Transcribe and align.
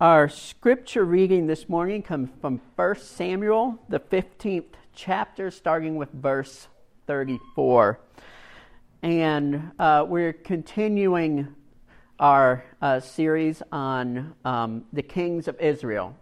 Our 0.00 0.28
scripture 0.28 1.04
reading 1.04 1.48
this 1.48 1.68
morning 1.68 2.04
comes 2.04 2.30
from 2.40 2.60
1 2.76 3.00
Samuel, 3.00 3.80
the 3.88 3.98
15th 3.98 4.74
chapter, 4.94 5.50
starting 5.50 5.96
with 5.96 6.12
verse 6.12 6.68
34. 7.08 7.98
And 9.02 9.72
uh, 9.76 10.06
we're 10.06 10.34
continuing 10.34 11.52
our 12.20 12.64
uh, 12.80 13.00
series 13.00 13.60
on 13.72 14.36
um, 14.44 14.84
the 14.92 15.02
kings 15.02 15.48
of 15.48 15.60
Israel. 15.60 16.16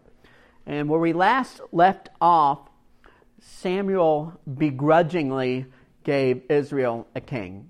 And 0.64 0.88
where 0.88 0.98
we 0.98 1.12
last 1.12 1.60
left 1.70 2.08
off, 2.18 2.70
Samuel 3.42 4.40
begrudgingly 4.56 5.66
gave 6.02 6.40
Israel 6.48 7.06
a 7.14 7.20
king. 7.20 7.68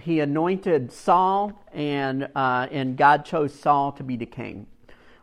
He 0.00 0.18
anointed 0.18 0.90
Saul, 0.90 1.52
and, 1.72 2.28
uh, 2.34 2.66
and 2.72 2.96
God 2.96 3.24
chose 3.24 3.54
Saul 3.54 3.92
to 3.92 4.02
be 4.02 4.16
the 4.16 4.26
king. 4.26 4.66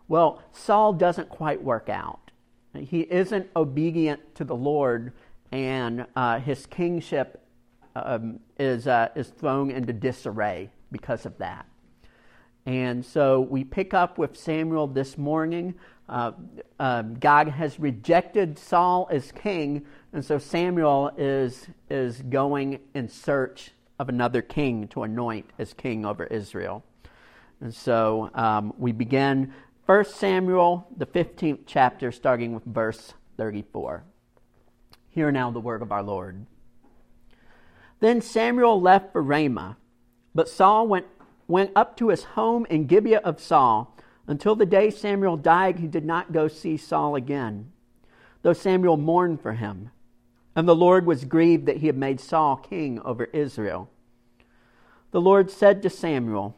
Well, 0.07 0.41
Saul 0.52 0.93
doesn't 0.93 1.29
quite 1.29 1.61
work 1.61 1.89
out. 1.89 2.31
He 2.73 3.02
isn't 3.02 3.49
obedient 3.55 4.35
to 4.35 4.43
the 4.43 4.55
Lord, 4.55 5.13
and 5.52 6.05
uh, 6.16 6.39
his 6.39 6.66
kingship 6.66 7.43
um, 7.95 8.39
is, 8.59 8.88
uh, 8.88 9.09
is 9.16 9.27
thrown 9.30 9.71
into 9.71 9.93
disarray 9.93 10.70
because 10.91 11.25
of 11.25 11.38
that. 11.39 11.66
And 12.66 13.05
so 13.05 13.41
we 13.41 13.63
pick 13.63 13.93
up 13.93 14.17
with 14.17 14.38
Samuel 14.38 14.88
this 14.88 15.17
morning. 15.17 15.75
Uh, 16.08 16.33
uh, 16.80 17.02
God 17.02 17.47
has 17.47 17.80
rejected 17.80 18.59
Saul 18.59 19.08
as 19.11 19.31
king, 19.31 19.85
and 20.13 20.23
so 20.23 20.38
Samuel 20.38 21.11
is, 21.17 21.67
is 21.89 22.21
going 22.21 22.80
in 22.94 23.09
search 23.09 23.71
of 23.99 24.09
another 24.09 24.41
king 24.41 24.88
to 24.89 25.03
anoint 25.03 25.49
as 25.58 25.73
king 25.73 26.05
over 26.05 26.25
Israel. 26.25 26.83
And 27.61 27.73
so 27.73 28.30
um, 28.35 28.73
we 28.77 28.91
begin 28.91 29.53
1 29.88 30.03
Samuel, 30.03 30.85
the 30.97 31.05
15th 31.05 31.59
chapter, 31.66 32.11
starting 32.11 32.53
with 32.53 32.66
verse 32.66 33.13
34. 33.38 34.03
Hear 35.07 35.31
now 35.31 35.49
the 35.49 35.61
word 35.61 35.81
of 35.81 35.93
our 35.93 36.03
Lord. 36.03 36.45
Then 38.02 38.19
Samuel 38.19 38.81
left 38.81 39.13
for 39.13 39.23
Ramah, 39.23 39.77
but 40.35 40.49
Saul 40.49 40.89
went, 40.89 41.05
went 41.47 41.71
up 41.73 41.95
to 41.97 42.09
his 42.09 42.25
home 42.25 42.67
in 42.69 42.85
Gibeah 42.85 43.21
of 43.23 43.39
Saul. 43.39 43.95
Until 44.27 44.58
the 44.58 44.65
day 44.65 44.89
Samuel 44.89 45.38
died, 45.38 45.80
he 45.80 45.88
did 45.88 46.03
not 46.03 46.33
go 46.33 46.49
see 46.49 46.75
Saul 46.75 47.15
again, 47.15 47.71
though 48.41 48.52
Samuel 48.52 48.97
mourned 48.97 49.39
for 49.39 49.53
him. 49.53 49.91
And 50.53 50.67
the 50.67 50.75
Lord 50.75 51.05
was 51.05 51.23
grieved 51.23 51.65
that 51.65 51.77
he 51.77 51.88
had 51.88 51.95
made 51.95 52.19
Saul 52.19 52.58
king 52.58 52.99
over 53.05 53.23
Israel. 53.31 53.89
The 55.11 55.21
Lord 55.21 55.49
said 55.49 55.81
to 55.83 55.89
Samuel, 55.89 56.58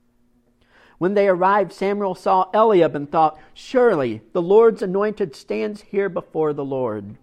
When 1.01 1.15
they 1.15 1.27
arrived, 1.27 1.73
Samuel 1.73 2.13
saw 2.13 2.51
Eliab 2.53 2.95
and 2.95 3.09
thought, 3.11 3.39
Surely 3.55 4.21
the 4.33 4.41
Lord's 4.41 4.83
anointed 4.83 5.35
stands 5.35 5.81
here 5.81 6.09
before 6.09 6.53
the 6.53 6.63
Lord. 6.63 7.17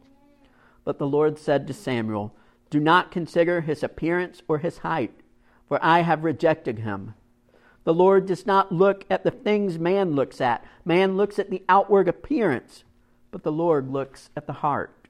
But 0.82 0.98
the 0.98 1.06
Lord 1.06 1.38
said 1.38 1.68
to 1.68 1.72
Samuel, 1.72 2.34
Do 2.70 2.80
not 2.80 3.12
consider 3.12 3.60
his 3.60 3.84
appearance 3.84 4.42
or 4.48 4.58
his 4.58 4.78
height, 4.78 5.12
for 5.68 5.78
I 5.80 6.00
have 6.00 6.24
rejected 6.24 6.80
him. 6.80 7.14
The 7.84 7.94
Lord 7.94 8.26
does 8.26 8.44
not 8.44 8.72
look 8.72 9.04
at 9.08 9.22
the 9.22 9.30
things 9.30 9.78
man 9.78 10.16
looks 10.16 10.40
at. 10.40 10.64
Man 10.84 11.16
looks 11.16 11.38
at 11.38 11.48
the 11.48 11.62
outward 11.68 12.08
appearance, 12.08 12.82
but 13.30 13.44
the 13.44 13.52
Lord 13.52 13.92
looks 13.92 14.30
at 14.34 14.48
the 14.48 14.54
heart. 14.54 15.06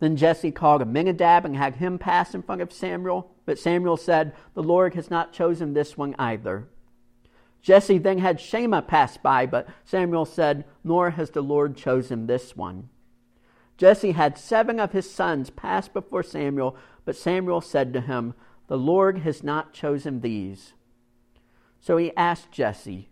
Then 0.00 0.16
Jesse 0.16 0.50
called 0.50 0.80
Abinadab 0.80 1.44
and 1.44 1.56
had 1.56 1.76
him 1.76 1.98
pass 1.98 2.34
in 2.34 2.40
front 2.40 2.62
of 2.62 2.72
Samuel. 2.72 3.30
But 3.44 3.58
Samuel 3.58 3.98
said, 3.98 4.32
The 4.54 4.62
Lord 4.62 4.94
has 4.94 5.10
not 5.10 5.34
chosen 5.34 5.74
this 5.74 5.98
one 5.98 6.16
either. 6.18 6.68
Jesse 7.62 7.98
then 7.98 8.18
had 8.18 8.40
Shammah 8.40 8.82
pass 8.82 9.16
by, 9.16 9.46
but 9.46 9.68
Samuel 9.84 10.24
said, 10.24 10.64
Nor 10.82 11.10
has 11.10 11.30
the 11.30 11.42
Lord 11.42 11.76
chosen 11.76 12.26
this 12.26 12.56
one. 12.56 12.88
Jesse 13.78 14.12
had 14.12 14.36
seven 14.36 14.78
of 14.80 14.92
his 14.92 15.10
sons 15.10 15.48
pass 15.50 15.88
before 15.88 16.22
Samuel, 16.24 16.76
but 17.04 17.16
Samuel 17.16 17.60
said 17.60 17.92
to 17.92 18.00
him, 18.00 18.34
The 18.66 18.76
Lord 18.76 19.18
has 19.18 19.42
not 19.42 19.72
chosen 19.72 20.20
these. 20.20 20.74
So 21.80 21.96
he 21.96 22.14
asked 22.16 22.52
Jesse, 22.52 23.08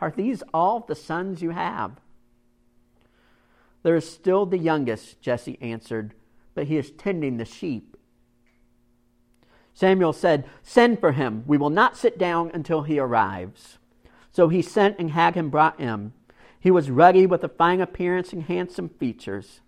Are 0.00 0.12
these 0.14 0.42
all 0.52 0.80
the 0.80 0.94
sons 0.94 1.42
you 1.42 1.50
have? 1.50 2.00
There 3.82 3.96
is 3.96 4.08
still 4.08 4.46
the 4.46 4.58
youngest, 4.58 5.20
Jesse 5.20 5.58
answered, 5.60 6.14
but 6.54 6.66
he 6.66 6.76
is 6.76 6.90
tending 6.90 7.36
the 7.36 7.44
sheep. 7.44 7.96
Samuel 9.74 10.12
said, 10.12 10.48
Send 10.62 11.00
for 11.00 11.12
him. 11.12 11.42
We 11.46 11.58
will 11.58 11.70
not 11.70 11.96
sit 11.96 12.16
down 12.16 12.50
until 12.54 12.82
he 12.82 12.98
arrives. 12.98 13.78
So 14.30 14.48
he 14.48 14.62
sent 14.62 14.98
and 14.98 15.10
him 15.10 15.50
brought 15.50 15.78
in. 15.78 16.12
He 16.58 16.70
was 16.70 16.90
ruddy 16.90 17.26
with 17.26 17.44
a 17.44 17.48
fine 17.48 17.80
appearance 17.80 18.32
and 18.32 18.44
handsome 18.44 18.88
features. 18.88 19.60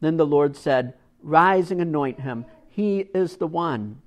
Then 0.00 0.16
the 0.16 0.26
Lord 0.26 0.56
said, 0.56 0.94
Rise 1.22 1.70
and 1.70 1.80
anoint 1.80 2.20
him. 2.20 2.44
He 2.68 3.08
is 3.14 3.38
the 3.38 3.48
one. 3.48 4.00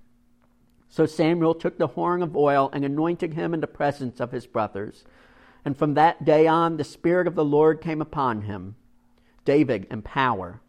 So 0.88 1.06
Samuel 1.06 1.56
took 1.56 1.78
the 1.78 1.88
horn 1.88 2.22
of 2.22 2.35
oil 2.35 2.69
and 2.72 2.85
anointed 2.85 3.34
him 3.34 3.53
in 3.53 3.59
the 3.59 3.67
presence 3.67 4.19
of 4.19 4.31
his 4.31 4.47
brothers. 4.47 5.03
And 5.66 5.75
from 5.75 5.95
that 5.95 6.23
day 6.23 6.47
on, 6.47 6.78
the 6.78 6.84
Spirit 6.84 7.28
of 7.28 7.35
the 7.35 7.45
Lord 7.45 7.81
came 7.81 8.01
upon 8.01 8.44
him 8.44 8.75
David 9.44 9.88
in 9.90 10.01
power. 10.01 10.61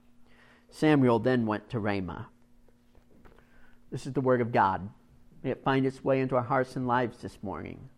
Samuel 0.71 1.19
then 1.19 1.44
went 1.47 1.69
to 1.71 1.78
Ramah. 1.78 2.28
This 3.92 4.06
is 4.06 4.14
the 4.14 4.22
word 4.22 4.41
of 4.41 4.53
God. 4.53 4.88
May 5.42 5.50
it 5.50 5.62
find 5.62 5.84
its 5.84 6.03
way 6.03 6.20
into 6.20 6.34
our 6.34 6.42
hearts 6.42 6.76
and 6.76 6.86
lives 6.88 7.19
this 7.19 7.36
morning 7.42 7.91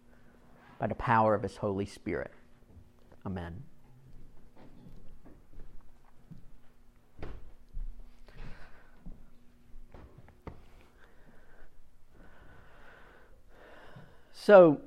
by 0.80 0.88
the 0.88 0.94
power 0.96 1.36
of 1.36 1.44
His 1.44 1.56
Holy 1.56 1.86
Spirit. 1.86 2.32
Amen. 3.24 3.62
So, 14.32 14.80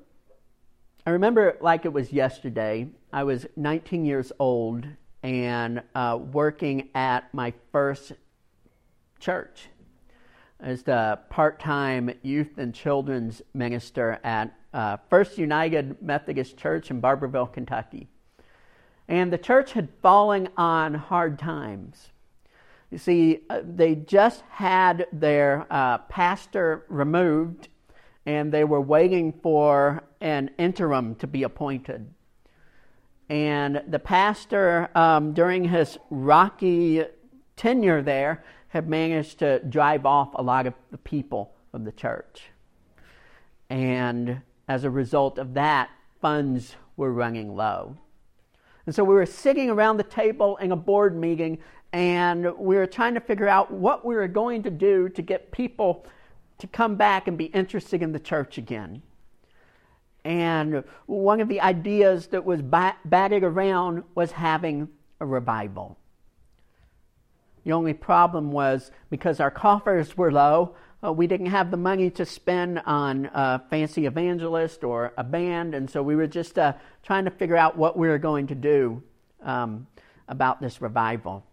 I 1.06 1.12
remember 1.12 1.58
like 1.62 1.86
it 1.86 1.94
was 1.94 2.12
yesterday. 2.12 2.90
I 3.14 3.24
was 3.24 3.46
19 3.56 4.04
years 4.04 4.34
old 4.40 4.86
and 5.24 5.84
uh, 5.96 6.20
working 6.22 6.90
at 6.94 7.34
my 7.34 7.54
first 7.72 8.12
church 9.20 9.70
as 10.60 10.84
the 10.84 11.20
part 11.30 11.60
time 11.60 12.12
youth 12.24 12.58
and 12.58 12.74
children's 12.74 13.42
minister 13.54 14.20
at 14.24 14.54
uh, 14.74 14.98
First 15.10 15.38
United 15.38 16.02
Methodist 16.02 16.58
Church 16.58 16.92
in 16.92 17.02
Barbourville, 17.02 17.52
Kentucky. 17.52 18.08
And 19.08 19.32
the 19.32 19.38
church 19.38 19.74
had 19.74 19.90
fallen 20.02 20.50
on 20.58 20.94
hard 20.94 21.40
times. 21.40 22.10
You 22.92 22.98
see, 22.98 23.40
uh, 23.50 23.62
they 23.64 23.96
just 23.96 24.44
had 24.50 25.08
their 25.12 25.66
uh, 25.70 26.00
pastor 26.00 26.86
removed 26.90 27.70
and 28.26 28.52
they 28.52 28.64
were 28.64 28.82
waiting 28.82 29.34
for 29.42 30.04
an 30.20 30.52
interim 30.58 31.16
to 31.16 31.28
be 31.28 31.44
appointed. 31.44 32.14
And 33.30 33.84
the 33.88 34.00
pastor, 34.00 34.90
um, 34.96 35.34
during 35.34 35.66
his 35.66 35.98
rocky 36.10 37.04
tenure 37.58 38.02
there, 38.02 38.44
had 38.70 38.88
managed 38.88 39.40
to 39.40 39.60
drive 39.60 40.06
off 40.06 40.30
a 40.36 40.42
lot 40.42 40.68
of 40.68 40.74
the 40.92 40.98
people 40.98 41.54
of 41.74 41.84
the 41.84 41.92
church. 41.92 42.44
And 43.70 44.42
as 44.68 44.84
a 44.84 44.90
result 44.90 45.38
of 45.38 45.54
that, 45.56 45.90
funds 46.22 46.76
were 46.96 47.12
running 47.12 47.56
low. 47.56 47.98
And 48.86 48.96
so 48.96 49.04
we 49.04 49.16
were 49.16 49.26
sitting 49.26 49.70
around 49.70 49.98
the 49.98 50.04
table 50.04 50.58
in 50.58 50.72
a 50.72 50.76
board 50.76 51.16
meeting 51.16 51.60
and 51.94 52.58
we 52.58 52.76
were 52.76 52.86
trying 52.86 53.14
to 53.14 53.20
figure 53.20 53.48
out 53.48 53.72
what 53.72 54.06
we 54.06 54.16
were 54.16 54.28
going 54.28 54.64
to 54.64 54.70
do 54.70 55.10
to 55.10 55.22
get 55.22 55.52
people 55.52 56.06
to 56.60 56.68
come 56.68 56.96
back 56.96 57.28
and 57.28 57.38
be 57.38 57.46
interested 57.46 58.02
in 58.02 58.12
the 58.12 58.20
church 58.20 58.58
again. 58.58 59.02
And 60.24 60.84
one 61.06 61.40
of 61.40 61.48
the 61.48 61.62
ideas 61.62 62.28
that 62.28 62.44
was 62.44 62.62
batted 62.62 63.44
around 63.44 64.04
was 64.16 64.32
having 64.32 64.90
a 65.20 65.26
revival. 65.26 65.98
The 67.68 67.74
only 67.74 67.94
problem 67.94 68.54
was 68.54 68.92
because 69.10 69.42
our 69.42 69.52
coffers 69.52 70.16
were 70.16 70.32
low, 70.32 70.74
uh, 71.04 71.12
we 71.12 71.28
didn't 71.28 71.48
have 71.48 71.70
the 71.70 71.76
money 71.76 72.10
to 72.12 72.26
spend 72.26 72.80
on 72.86 73.30
a 73.34 73.62
fancy 73.70 74.06
evangelist 74.06 74.86
or 74.86 75.12
a 75.18 75.24
band, 75.26 75.76
and 75.76 75.90
so 75.90 76.02
we 76.02 76.16
were 76.16 76.28
just 76.28 76.58
uh, 76.58 76.72
trying 77.04 77.26
to 77.26 77.30
figure 77.30 77.58
out 77.58 77.76
what 77.76 77.98
we 77.98 78.08
were 78.08 78.20
going 78.20 78.48
to 78.48 78.56
do 78.56 79.04
um, 79.44 79.86
about 80.30 80.62
this 80.62 80.82
revival. 80.82 81.44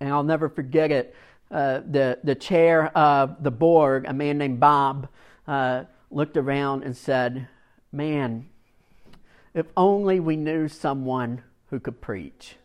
And 0.00 0.12
I'll 0.12 0.24
never 0.24 0.48
forget 0.48 0.90
it. 0.90 1.14
Uh, 1.52 1.82
the, 1.88 2.18
the 2.24 2.34
chair 2.34 2.86
of 2.98 3.44
the 3.44 3.52
board, 3.52 4.06
a 4.08 4.12
man 4.12 4.38
named 4.38 4.58
Bob, 4.58 5.06
uh, 5.46 5.84
looked 6.10 6.36
around 6.36 6.82
and 6.82 6.96
said, 6.96 7.46
Man, 7.92 8.48
if 9.54 9.66
only 9.76 10.18
we 10.18 10.34
knew 10.34 10.66
someone 10.66 11.44
who 11.70 11.78
could 11.78 12.00
preach. 12.00 12.56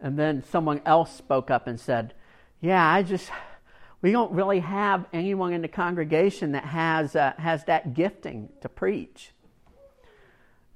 And 0.00 0.18
then 0.18 0.42
someone 0.50 0.80
else 0.84 1.14
spoke 1.14 1.50
up 1.50 1.66
and 1.66 1.78
said, 1.80 2.14
Yeah, 2.60 2.86
I 2.86 3.02
just, 3.02 3.30
we 4.02 4.12
don't 4.12 4.32
really 4.32 4.60
have 4.60 5.06
anyone 5.12 5.52
in 5.52 5.62
the 5.62 5.68
congregation 5.68 6.52
that 6.52 6.64
has, 6.64 7.16
uh, 7.16 7.32
has 7.38 7.64
that 7.64 7.94
gifting 7.94 8.50
to 8.60 8.68
preach. 8.68 9.30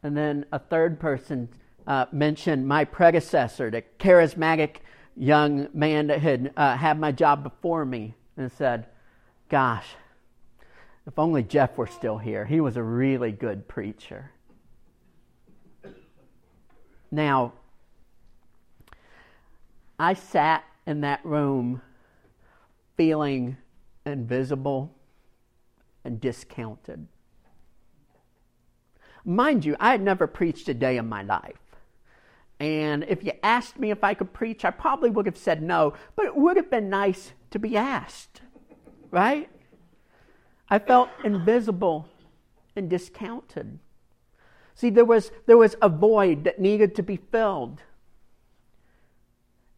And 0.02 0.16
then 0.16 0.46
a 0.52 0.58
third 0.58 1.00
person 1.00 1.48
uh, 1.86 2.06
mentioned 2.12 2.66
my 2.66 2.84
predecessor, 2.84 3.70
the 3.70 3.82
charismatic 3.98 4.76
young 5.16 5.68
man 5.74 6.06
that 6.06 6.20
had 6.20 6.52
uh, 6.56 6.76
had 6.76 6.98
my 6.98 7.12
job 7.12 7.42
before 7.42 7.84
me, 7.84 8.14
and 8.36 8.52
said, 8.52 8.86
Gosh, 9.48 9.86
if 11.06 11.18
only 11.18 11.42
Jeff 11.42 11.76
were 11.78 11.86
still 11.86 12.18
here. 12.18 12.44
He 12.44 12.60
was 12.60 12.76
a 12.76 12.82
really 12.82 13.32
good 13.32 13.66
preacher. 13.66 14.30
Now, 17.10 17.54
I 19.98 20.14
sat 20.14 20.64
in 20.86 21.00
that 21.02 21.24
room 21.24 21.82
feeling 22.96 23.56
invisible 24.06 24.94
and 26.04 26.20
discounted. 26.20 27.06
Mind 29.24 29.64
you, 29.64 29.76
I 29.78 29.90
had 29.90 30.02
never 30.02 30.26
preached 30.26 30.68
a 30.68 30.74
day 30.74 30.96
in 30.96 31.08
my 31.08 31.22
life. 31.22 31.56
And 32.60 33.04
if 33.08 33.22
you 33.22 33.32
asked 33.42 33.78
me 33.78 33.90
if 33.90 34.02
I 34.02 34.14
could 34.14 34.32
preach, 34.32 34.64
I 34.64 34.70
probably 34.70 35.10
would 35.10 35.26
have 35.26 35.36
said 35.36 35.62
no, 35.62 35.94
but 36.16 36.24
it 36.24 36.34
would 36.34 36.56
have 36.56 36.70
been 36.70 36.88
nice 36.88 37.32
to 37.50 37.58
be 37.58 37.76
asked, 37.76 38.40
right? 39.10 39.48
I 40.68 40.78
felt 40.78 41.08
invisible 41.24 42.08
and 42.74 42.90
discounted. 42.90 43.78
See, 44.74 44.90
there 44.90 45.04
was, 45.04 45.30
there 45.46 45.56
was 45.56 45.76
a 45.82 45.88
void 45.88 46.44
that 46.44 46.60
needed 46.60 46.94
to 46.96 47.02
be 47.02 47.16
filled. 47.16 47.82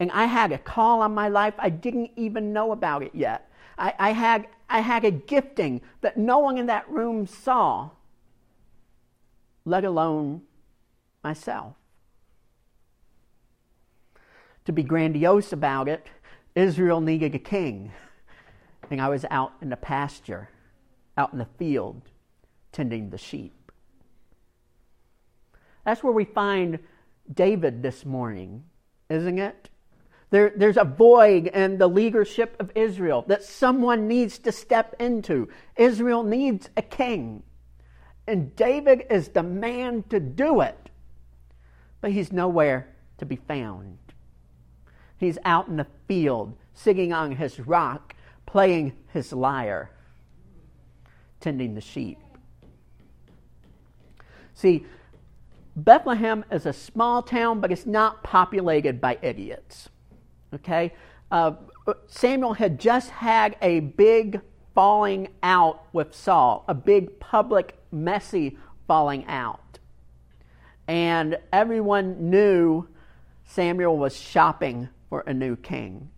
And 0.01 0.11
I 0.13 0.25
had 0.25 0.51
a 0.51 0.59
call 0.59 1.03
on 1.03 1.15
my 1.15 1.29
life. 1.29 1.55
I 1.59 1.69
didn't 1.69 2.11
even 2.17 2.55
know 2.55 2.73
about 2.73 3.03
it 3.03 3.15
yet. 3.15 3.51
I, 3.77 3.93
I, 3.99 4.11
had, 4.13 4.47
I 4.69 4.81
had 4.81 5.05
a 5.05 5.11
gifting 5.11 5.83
that 6.01 6.17
no 6.17 6.39
one 6.39 6.57
in 6.57 6.67
that 6.67 6.89
room 6.89 7.27
saw, 7.27 7.91
let 9.67 9.85
alone 9.85 10.41
myself. 11.23 11.75
To 14.65 14.73
be 14.73 14.83
grandiose 14.83 15.53
about 15.53 15.87
it, 15.87 16.07
Israel 16.55 17.03
needed 17.03 17.35
a 17.35 17.39
king. 17.39 17.93
And 18.91 19.03
I 19.03 19.09
was 19.11 19.27
out 19.31 19.53
in 19.61 19.69
the 19.69 19.77
pasture, 19.77 20.49
out 21.19 21.33
in 21.33 21.39
the 21.39 21.49
field, 21.59 22.01
tending 22.73 23.11
the 23.11 23.19
sheep. 23.19 23.71
That's 25.85 26.03
where 26.03 26.13
we 26.13 26.25
find 26.25 26.79
David 27.33 27.83
this 27.83 28.05
morning, 28.05 28.65
isn't 29.09 29.39
it? 29.39 29.69
There, 30.31 30.53
there's 30.55 30.77
a 30.77 30.85
void 30.85 31.49
in 31.49 31.79
the 31.79 31.89
leadership 31.89 32.57
of 32.61 32.71
Israel 32.77 33.25
that 33.27 33.43
someone 33.43 34.07
needs 34.07 34.39
to 34.41 34.53
step 34.53 34.95
into. 35.01 35.49
Israel 35.77 36.23
needs 36.23 36.71
a 36.77 36.83
king. 36.83 37.43
And 38.27 38.55
David 38.55 39.07
is 39.11 39.29
the 39.29 39.43
man 39.43 40.05
to 40.11 40.21
do 40.21 40.61
it. 40.61 40.91
But 42.01 42.13
he's 42.13 42.33
nowhere 42.33 42.89
to 43.19 43.27
be 43.27 43.37
found. 43.37 43.99
He's 45.19 45.39
out 45.45 45.69
in 45.69 45.77
the 45.77 45.87
field, 46.07 46.57
sitting 46.75 47.13
on 47.13 47.33
his 47.33 47.59
rock, 47.59 48.15
playing 48.47 48.93
his 49.13 49.33
lyre, 49.33 49.91
tending 51.41 51.75
the 51.75 51.81
sheep. 51.81 52.19
See, 54.55 54.87
Bethlehem 55.75 56.45
is 56.51 56.67
a 56.67 56.73
small 56.73 57.23
town, 57.23 57.61
but 57.61 57.73
it's 57.73 57.87
not 57.87 58.23
populated 58.23 59.01
by 59.01 59.19
idiots. 59.23 59.89
Okay? 60.55 60.93
Uh, 61.31 61.53
Samuel 62.07 62.55
had 62.55 62.79
just 62.81 63.11
had 63.11 63.57
a 63.63 63.81
big 63.81 64.41
falling 64.75 65.29
out 65.43 65.85
with 65.93 66.15
Saul, 66.15 66.65
a 66.69 66.75
big 66.75 67.19
public, 67.21 67.77
messy 67.93 68.57
falling 68.87 69.25
out. 69.27 69.79
And 70.89 71.39
everyone 71.53 72.31
knew 72.31 72.89
Samuel 73.45 73.97
was 73.97 74.17
shopping 74.17 74.89
for 75.09 75.21
a 75.27 75.35
new 75.35 75.57
king. 75.57 76.11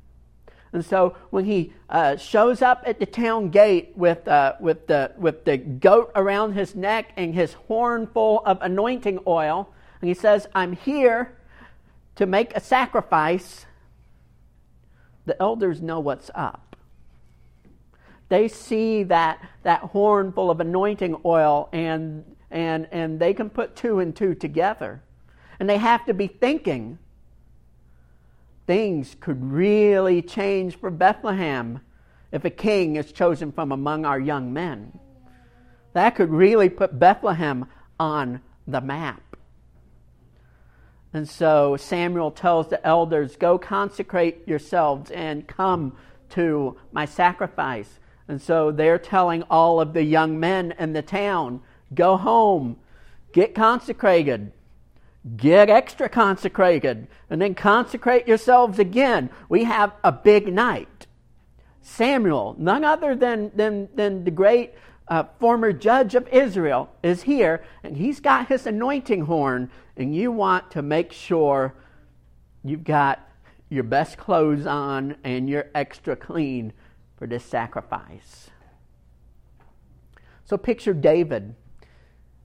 And 0.73 0.85
so 0.85 1.17
when 1.31 1.45
he 1.45 1.75
uh, 1.91 2.17
shows 2.17 2.63
up 2.63 2.83
at 2.87 2.99
the 2.99 3.05
town 3.05 3.51
gate 3.51 3.93
with, 3.95 4.27
uh, 4.27 4.55
with, 4.59 4.87
the, 4.87 5.13
with 5.19 5.45
the 5.45 5.59
goat 5.59 6.11
around 6.15 6.55
his 6.55 6.75
neck 6.75 7.13
and 7.17 7.35
his 7.35 7.53
horn 7.53 8.07
full 8.07 8.43
of 8.47 8.59
anointing 8.63 9.19
oil, 9.27 9.73
and 10.01 10.09
he 10.09 10.15
says, 10.15 10.47
I'm 10.55 10.73
here 10.73 11.37
to 12.17 12.27
make 12.27 12.57
a 12.57 12.61
sacrifice 12.61 13.67
the 15.27 15.41
elders 15.41 15.81
know 15.81 16.01
what's 16.01 16.31
up. 16.35 16.77
They 18.29 18.49
see 18.49 19.03
that, 19.05 19.47
that 19.63 19.81
horn 19.81 20.33
full 20.33 20.51
of 20.51 20.61
anointing 20.61 21.21
oil 21.25 21.69
and, 21.73 22.25
and, 22.51 22.89
and 22.91 23.21
they 23.21 23.35
can 23.35 23.51
put 23.51 23.77
two 23.77 24.01
and 24.01 24.17
two 24.17 24.35
together. 24.35 25.03
And 25.61 25.69
they 25.69 25.79
have 25.79 26.07
to 26.07 26.15
be 26.15 26.27
thinking 26.29 26.99
things 28.67 29.17
could 29.21 29.53
really 29.53 30.23
change 30.23 30.79
for 30.79 30.91
Bethlehem 30.91 31.81
if 32.33 32.45
a 32.45 32.51
king 32.51 32.97
is 32.97 33.13
chosen 33.13 33.53
from 33.53 33.71
among 33.71 34.07
our 34.07 34.19
young 34.19 34.53
men. 34.53 34.99
That 35.93 36.15
could 36.15 36.31
really 36.31 36.71
put 36.71 36.99
Bethlehem 36.99 37.67
on 38.01 38.41
the 38.67 38.81
map. 38.81 39.32
And 41.15 41.29
so 41.29 41.77
Samuel 41.77 42.31
tells 42.31 42.69
the 42.69 42.85
elders, 42.87 43.37
Go 43.37 43.59
consecrate 43.59 44.47
yourselves 44.49 45.11
and 45.11 45.47
come 45.47 45.97
to 46.31 46.77
my 46.91 47.05
sacrifice. 47.05 47.99
And 48.29 48.41
so 48.41 48.71
they're 48.71 48.99
telling 48.99 49.43
all 49.45 49.81
of 49.81 49.93
the 49.93 50.03
young 50.03 50.41
men 50.41 50.73
in 50.79 50.93
the 50.93 51.03
town, 51.03 51.61
Go 51.95 52.17
home, 52.17 52.77
get 53.33 53.55
consecrated, 53.55 54.53
get 55.37 55.69
extra 55.69 56.09
consecrated, 56.09 57.07
and 57.29 57.43
then 57.43 57.55
consecrate 57.55 58.27
yourselves 58.27 58.79
again. 58.79 59.29
We 59.49 59.65
have 59.65 59.93
a 60.03 60.13
big 60.13 60.53
night. 60.53 61.07
Samuel, 61.83 62.57
none 62.59 62.85
other 62.85 63.15
than, 63.15 63.51
than, 63.55 63.89
than 63.95 64.25
the 64.25 64.31
great 64.31 64.73
uh, 65.09 65.25
former 65.39 65.73
judge 65.73 66.15
of 66.15 66.27
Israel, 66.29 66.89
is 67.03 67.23
here, 67.23 67.63
and 67.83 67.97
he's 67.97 68.21
got 68.21 68.49
his 68.49 68.67
anointing 68.67 69.23
horn, 69.23 69.71
and 69.97 70.15
you 70.15 70.33
want 70.33 70.71
to 70.73 70.83
make 70.83 71.13
sure 71.13 71.75
you've 72.65 72.85
got 72.85 73.29
your 73.69 73.85
best 73.85 74.19
clothes 74.19 74.67
on 74.67 75.17
and 75.25 75.49
you're 75.49 75.71
extra 75.75 76.17
clean 76.17 76.73
for 77.17 77.27
this 77.27 77.45
sacrifice. 77.45 78.51
So 80.45 80.57
picture 80.57 80.95
David. 80.95 81.55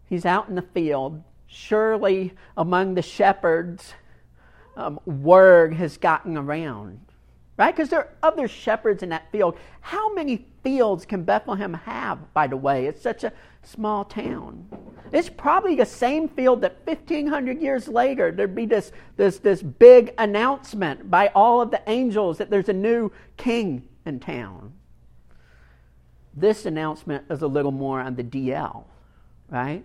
He's 0.06 0.25
out 0.25 0.48
in 0.48 0.56
the 0.56 0.62
field. 0.62 1.24
Surely 1.48 2.34
among 2.56 2.94
the 2.94 3.01
shepherds, 3.01 3.94
um, 4.75 5.00
word 5.06 5.74
has 5.74 5.98
gotten 5.98 6.38
around 6.38 7.00
right? 7.58 7.75
Because 7.75 7.89
there 7.89 8.00
are 8.00 8.13
other 8.24 8.48
shepherds 8.48 9.04
in 9.04 9.10
that 9.10 9.32
field. 9.32 9.58
How 9.82 10.13
many 10.13 10.46
fields 10.63 11.06
can 11.06 11.24
Bethlehem 11.24 11.74
have, 11.74 12.34
by 12.34 12.48
the 12.48 12.58
way? 12.58 12.86
It's 12.86 13.01
such 13.01 13.24
a 13.24 13.34
small 13.63 14.06
town. 14.06 14.68
It's 15.12 15.30
probably 15.30 15.76
the 15.76 15.86
same 15.86 16.28
field 16.28 16.62
that 16.62 16.78
1,500 16.86 17.62
years 17.62 17.88
later 17.88 18.32
there'd 18.32 18.56
be 18.56 18.66
this, 18.66 18.92
this, 19.16 19.40
this 19.40 19.62
big 19.62 20.14
announcement 20.18 21.10
by 21.10 21.28
all 21.30 21.62
of 21.62 21.72
the 21.72 21.82
angels 21.88 22.38
that 22.38 22.50
there's 22.50 22.70
a 22.70 22.74
new 22.74 23.12
king 23.38 23.88
in 24.06 24.20
town. 24.20 24.74
This 26.34 26.66
announcement 26.66 27.26
is 27.30 27.42
a 27.42 27.48
little 27.48 27.72
more 27.72 28.00
on 28.00 28.16
the 28.16 28.24
DL, 28.24 28.84
right? 29.50 29.84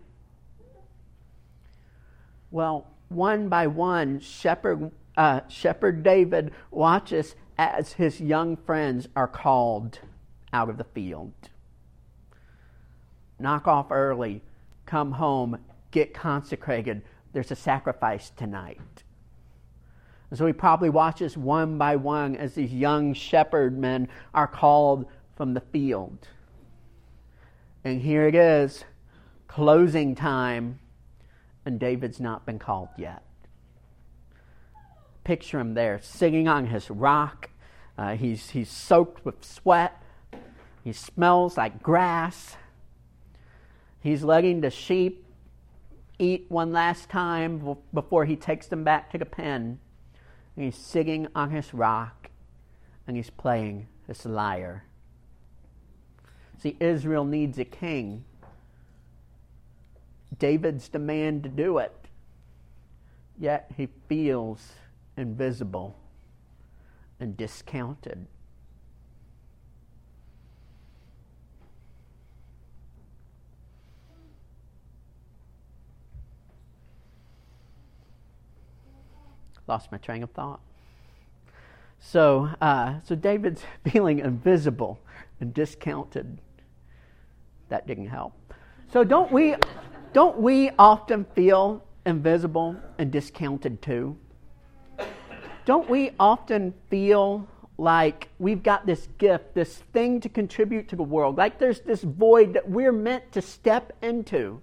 Well, 2.50 2.86
one 3.08 3.48
by 3.48 3.66
one, 3.66 4.20
Shepherd, 4.20 4.90
uh, 5.16 5.40
Shepherd 5.48 6.02
David 6.02 6.52
watches 6.70 7.34
as 7.56 7.94
his 7.94 8.20
young 8.20 8.56
friends 8.56 9.08
are 9.16 9.28
called 9.28 10.00
out 10.52 10.68
of 10.68 10.76
the 10.76 10.84
field. 10.84 11.32
Knock 13.38 13.66
off 13.66 13.90
early, 13.90 14.42
come 14.92 15.12
home, 15.12 15.56
get 15.90 16.12
consecrated. 16.12 17.00
There's 17.32 17.50
a 17.50 17.56
sacrifice 17.56 18.28
tonight. 18.28 19.02
And 20.28 20.38
so 20.38 20.46
he 20.46 20.52
probably 20.52 20.90
watches 20.90 21.34
one 21.34 21.78
by 21.78 21.96
one 21.96 22.36
as 22.36 22.52
these 22.52 22.74
young 22.74 23.14
shepherd 23.14 23.78
men 23.78 24.08
are 24.34 24.46
called 24.46 25.06
from 25.34 25.54
the 25.54 25.62
field. 25.62 26.28
And 27.84 28.02
here 28.02 28.26
it 28.26 28.34
is, 28.34 28.84
closing 29.48 30.14
time, 30.14 30.78
and 31.64 31.80
David's 31.80 32.20
not 32.20 32.44
been 32.44 32.58
called 32.58 32.90
yet. 32.98 33.22
Picture 35.24 35.58
him 35.58 35.72
there, 35.72 36.00
sitting 36.02 36.48
on 36.48 36.66
his 36.66 36.90
rock. 36.90 37.48
Uh, 37.96 38.14
he's, 38.14 38.50
he's 38.50 38.68
soaked 38.68 39.24
with 39.24 39.42
sweat. 39.42 40.02
He 40.84 40.92
smells 40.92 41.56
like 41.56 41.82
grass. 41.82 42.56
He's 44.02 44.24
letting 44.24 44.60
the 44.60 44.70
sheep 44.70 45.24
eat 46.18 46.46
one 46.48 46.72
last 46.72 47.08
time 47.08 47.76
before 47.94 48.24
he 48.24 48.36
takes 48.36 48.66
them 48.66 48.82
back 48.84 49.10
to 49.12 49.18
the 49.18 49.24
pen 49.24 49.78
and 50.56 50.64
he's 50.64 50.76
sitting 50.76 51.28
on 51.34 51.50
his 51.50 51.72
rock 51.72 52.30
and 53.06 53.16
he's 53.16 53.30
playing 53.30 53.86
his 54.06 54.26
lyre. 54.26 54.84
See, 56.58 56.76
Israel 56.80 57.24
needs 57.24 57.58
a 57.58 57.64
king. 57.64 58.24
David's 60.38 60.88
demand 60.88 61.42
to 61.44 61.48
do 61.48 61.78
it, 61.78 61.92
yet 63.38 63.70
he 63.76 63.88
feels 64.08 64.72
invisible 65.16 65.96
and 67.20 67.36
discounted. 67.36 68.26
Lost 79.72 79.90
my 79.90 79.96
train 79.96 80.22
of 80.22 80.30
thought. 80.32 80.60
So, 81.98 82.50
uh, 82.60 82.96
so 83.04 83.14
David's 83.14 83.62
feeling 83.90 84.18
invisible 84.18 85.00
and 85.40 85.54
discounted. 85.54 86.36
That 87.70 87.86
didn't 87.86 88.08
help. 88.08 88.34
So 88.92 89.02
don't 89.02 89.32
we, 89.32 89.54
don't 90.12 90.36
we 90.36 90.72
often 90.78 91.24
feel 91.34 91.82
invisible 92.04 92.76
and 92.98 93.10
discounted 93.10 93.80
too? 93.80 94.18
Don't 95.64 95.88
we 95.88 96.10
often 96.20 96.74
feel 96.90 97.48
like 97.78 98.28
we've 98.38 98.62
got 98.62 98.84
this 98.84 99.08
gift, 99.16 99.54
this 99.54 99.78
thing 99.94 100.20
to 100.20 100.28
contribute 100.28 100.86
to 100.88 100.96
the 100.96 101.02
world, 101.02 101.38
like 101.38 101.58
there's 101.58 101.80
this 101.80 102.02
void 102.02 102.52
that 102.52 102.68
we're 102.68 102.92
meant 102.92 103.32
to 103.32 103.40
step 103.40 103.96
into, 104.02 104.60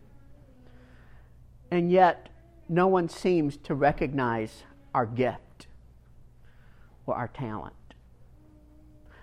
and 1.71 1.91
yet 1.91 2.29
no 2.69 2.85
one 2.85 3.09
seems 3.09 3.57
to 3.57 3.73
recognize 3.73 4.65
our 4.93 5.05
gift 5.05 5.67
or 7.05 7.15
our 7.15 7.27
talent. 7.27 7.73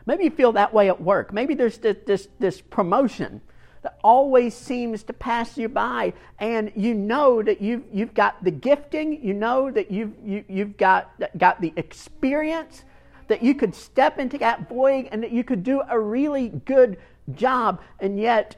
Maybe 0.06 0.24
you 0.24 0.30
feel 0.30 0.52
that 0.52 0.72
way 0.72 0.88
at 0.88 1.00
work. 1.00 1.32
Maybe 1.32 1.54
there's 1.54 1.78
this, 1.78 1.96
this, 2.06 2.28
this, 2.38 2.60
promotion 2.60 3.40
that 3.82 3.98
always 4.02 4.54
seems 4.54 5.02
to 5.04 5.12
pass 5.12 5.58
you 5.58 5.68
by, 5.68 6.12
and 6.38 6.72
you 6.76 6.94
know 6.94 7.42
that 7.42 7.60
you've, 7.60 7.82
you've 7.92 8.14
got 8.14 8.42
the 8.42 8.50
gifting, 8.50 9.24
you 9.24 9.34
know 9.34 9.70
that 9.70 9.90
you've, 9.90 10.12
you, 10.24 10.36
have 10.36 10.50
you 10.50 10.64
have 10.64 10.76
got, 10.76 11.38
got 11.38 11.60
the 11.60 11.72
experience, 11.76 12.84
that 13.28 13.42
you 13.42 13.54
could 13.54 13.74
step 13.74 14.18
into 14.18 14.38
that 14.38 14.68
void 14.68 15.08
and 15.10 15.22
that 15.22 15.32
you 15.32 15.42
could 15.42 15.64
do 15.64 15.82
a 15.88 15.98
really 15.98 16.48
good 16.48 16.98
job, 17.34 17.80
and 17.98 18.18
yet 18.18 18.56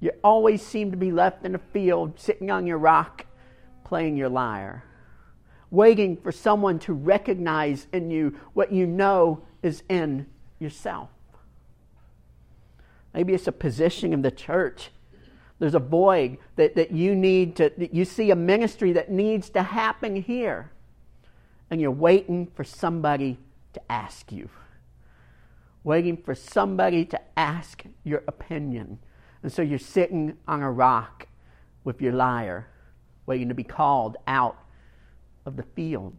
you 0.00 0.10
always 0.24 0.64
seem 0.64 0.90
to 0.90 0.96
be 0.96 1.12
left 1.12 1.44
in 1.44 1.54
a 1.54 1.58
field, 1.58 2.18
sitting 2.18 2.50
on 2.50 2.66
your 2.66 2.78
rock, 2.78 3.26
playing 3.84 4.16
your 4.16 4.30
lyre 4.30 4.82
waiting 5.70 6.16
for 6.16 6.32
someone 6.32 6.78
to 6.80 6.92
recognize 6.92 7.86
in 7.92 8.10
you 8.10 8.38
what 8.54 8.72
you 8.72 8.86
know 8.86 9.42
is 9.62 9.82
in 9.88 10.26
yourself. 10.58 11.10
Maybe 13.12 13.34
it's 13.34 13.46
a 13.46 13.52
position 13.52 14.12
in 14.12 14.22
the 14.22 14.30
church. 14.30 14.90
There's 15.58 15.74
a 15.74 15.80
void 15.80 16.36
that, 16.56 16.74
that 16.76 16.90
you 16.92 17.14
need 17.14 17.56
to, 17.56 17.72
that 17.78 17.94
you 17.94 18.04
see 18.04 18.30
a 18.30 18.36
ministry 18.36 18.92
that 18.92 19.10
needs 19.10 19.48
to 19.50 19.62
happen 19.62 20.16
here. 20.16 20.70
And 21.70 21.80
you're 21.80 21.90
waiting 21.90 22.46
for 22.54 22.62
somebody 22.62 23.38
to 23.72 23.80
ask 23.90 24.30
you. 24.30 24.50
Waiting 25.82 26.16
for 26.16 26.34
somebody 26.34 27.04
to 27.06 27.20
ask 27.38 27.84
your 28.04 28.22
opinion. 28.28 28.98
And 29.42 29.52
so 29.52 29.62
you're 29.62 29.78
sitting 29.78 30.36
on 30.46 30.62
a 30.62 30.70
rock 30.70 31.26
with 31.84 32.02
your 32.02 32.12
lyre, 32.12 32.68
waiting 33.24 33.48
to 33.48 33.54
be 33.54 33.64
called 33.64 34.16
out 34.26 34.58
of 35.46 35.56
the 35.56 35.62
field. 35.62 36.16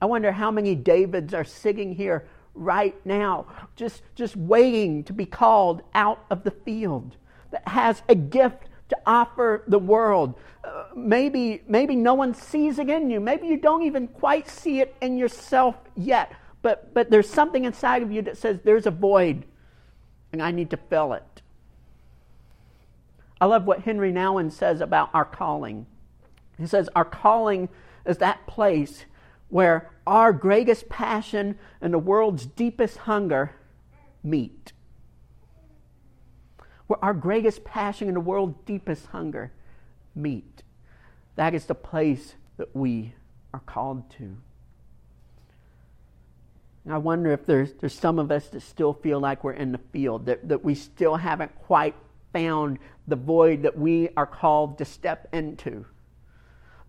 I 0.00 0.06
wonder 0.06 0.32
how 0.32 0.50
many 0.50 0.74
Davids 0.74 1.32
are 1.34 1.44
sitting 1.44 1.94
here 1.94 2.26
right 2.54 2.94
now, 3.06 3.46
just, 3.76 4.02
just 4.14 4.36
waiting 4.36 5.04
to 5.04 5.12
be 5.12 5.24
called 5.24 5.82
out 5.94 6.24
of 6.30 6.44
the 6.44 6.50
field, 6.50 7.16
that 7.50 7.66
has 7.68 8.02
a 8.08 8.14
gift 8.14 8.64
to 8.88 8.96
offer 9.06 9.64
the 9.68 9.78
world. 9.78 10.34
Uh, 10.64 10.84
maybe, 10.94 11.62
maybe 11.66 11.96
no 11.96 12.14
one 12.14 12.34
sees 12.34 12.78
it 12.78 12.90
in 12.90 13.10
you. 13.10 13.20
Maybe 13.20 13.46
you 13.46 13.56
don't 13.56 13.82
even 13.82 14.06
quite 14.06 14.48
see 14.48 14.80
it 14.80 14.94
in 15.00 15.16
yourself 15.16 15.76
yet. 15.96 16.32
But, 16.60 16.92
but 16.94 17.10
there's 17.10 17.28
something 17.28 17.64
inside 17.64 18.02
of 18.02 18.12
you 18.12 18.22
that 18.22 18.36
says 18.36 18.60
there's 18.64 18.86
a 18.86 18.90
void 18.90 19.44
and 20.32 20.42
I 20.42 20.50
need 20.50 20.70
to 20.70 20.76
fill 20.76 21.12
it. 21.12 21.42
I 23.40 23.46
love 23.46 23.64
what 23.64 23.80
Henri 23.80 24.12
Nouwen 24.12 24.50
says 24.50 24.80
about 24.80 25.10
our 25.12 25.24
calling. 25.24 25.86
He 26.58 26.66
says, 26.66 26.88
Our 26.94 27.04
calling 27.04 27.68
is 28.06 28.18
that 28.18 28.46
place 28.46 29.04
where 29.48 29.90
our 30.06 30.32
greatest 30.32 30.88
passion 30.88 31.58
and 31.80 31.92
the 31.92 31.98
world's 31.98 32.46
deepest 32.46 32.96
hunger 32.98 33.52
meet. 34.22 34.72
Where 36.86 37.02
our 37.04 37.14
greatest 37.14 37.64
passion 37.64 38.08
and 38.08 38.16
the 38.16 38.20
world's 38.20 38.58
deepest 38.64 39.06
hunger 39.06 39.52
meet. 40.14 40.62
That 41.36 41.54
is 41.54 41.66
the 41.66 41.74
place 41.74 42.34
that 42.56 42.74
we 42.74 43.14
are 43.52 43.60
called 43.60 44.10
to. 44.12 44.36
And 46.84 46.92
I 46.92 46.98
wonder 46.98 47.30
if 47.32 47.46
there's, 47.46 47.72
there's 47.74 47.94
some 47.94 48.18
of 48.18 48.32
us 48.32 48.48
that 48.48 48.62
still 48.62 48.92
feel 48.92 49.20
like 49.20 49.44
we're 49.44 49.52
in 49.52 49.72
the 49.72 49.80
field, 49.92 50.26
that, 50.26 50.48
that 50.48 50.64
we 50.64 50.74
still 50.74 51.16
haven't 51.16 51.54
quite 51.62 51.94
found 52.32 52.78
the 53.06 53.16
void 53.16 53.62
that 53.62 53.78
we 53.78 54.08
are 54.16 54.26
called 54.26 54.78
to 54.78 54.84
step 54.84 55.28
into 55.32 55.84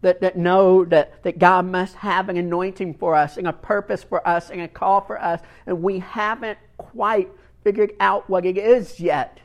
that, 0.03 0.19
that 0.19 0.37
know 0.37 0.85
that, 0.85 1.23
that 1.23 1.39
God 1.39 1.65
must 1.65 1.95
have 1.95 2.29
an 2.29 2.37
anointing 2.37 2.93
for 2.95 3.15
us 3.15 3.37
and 3.37 3.47
a 3.47 3.53
purpose 3.53 4.03
for 4.03 4.25
us 4.27 4.51
and 4.51 4.61
a 4.61 4.67
call 4.67 5.01
for 5.01 5.19
us, 5.19 5.39
and 5.65 5.81
we 5.81 5.99
haven't 5.99 6.59
quite 6.77 7.29
figured 7.63 7.93
out 7.99 8.29
what 8.29 8.45
it 8.45 8.57
is 8.57 8.99
yet. 8.99 9.39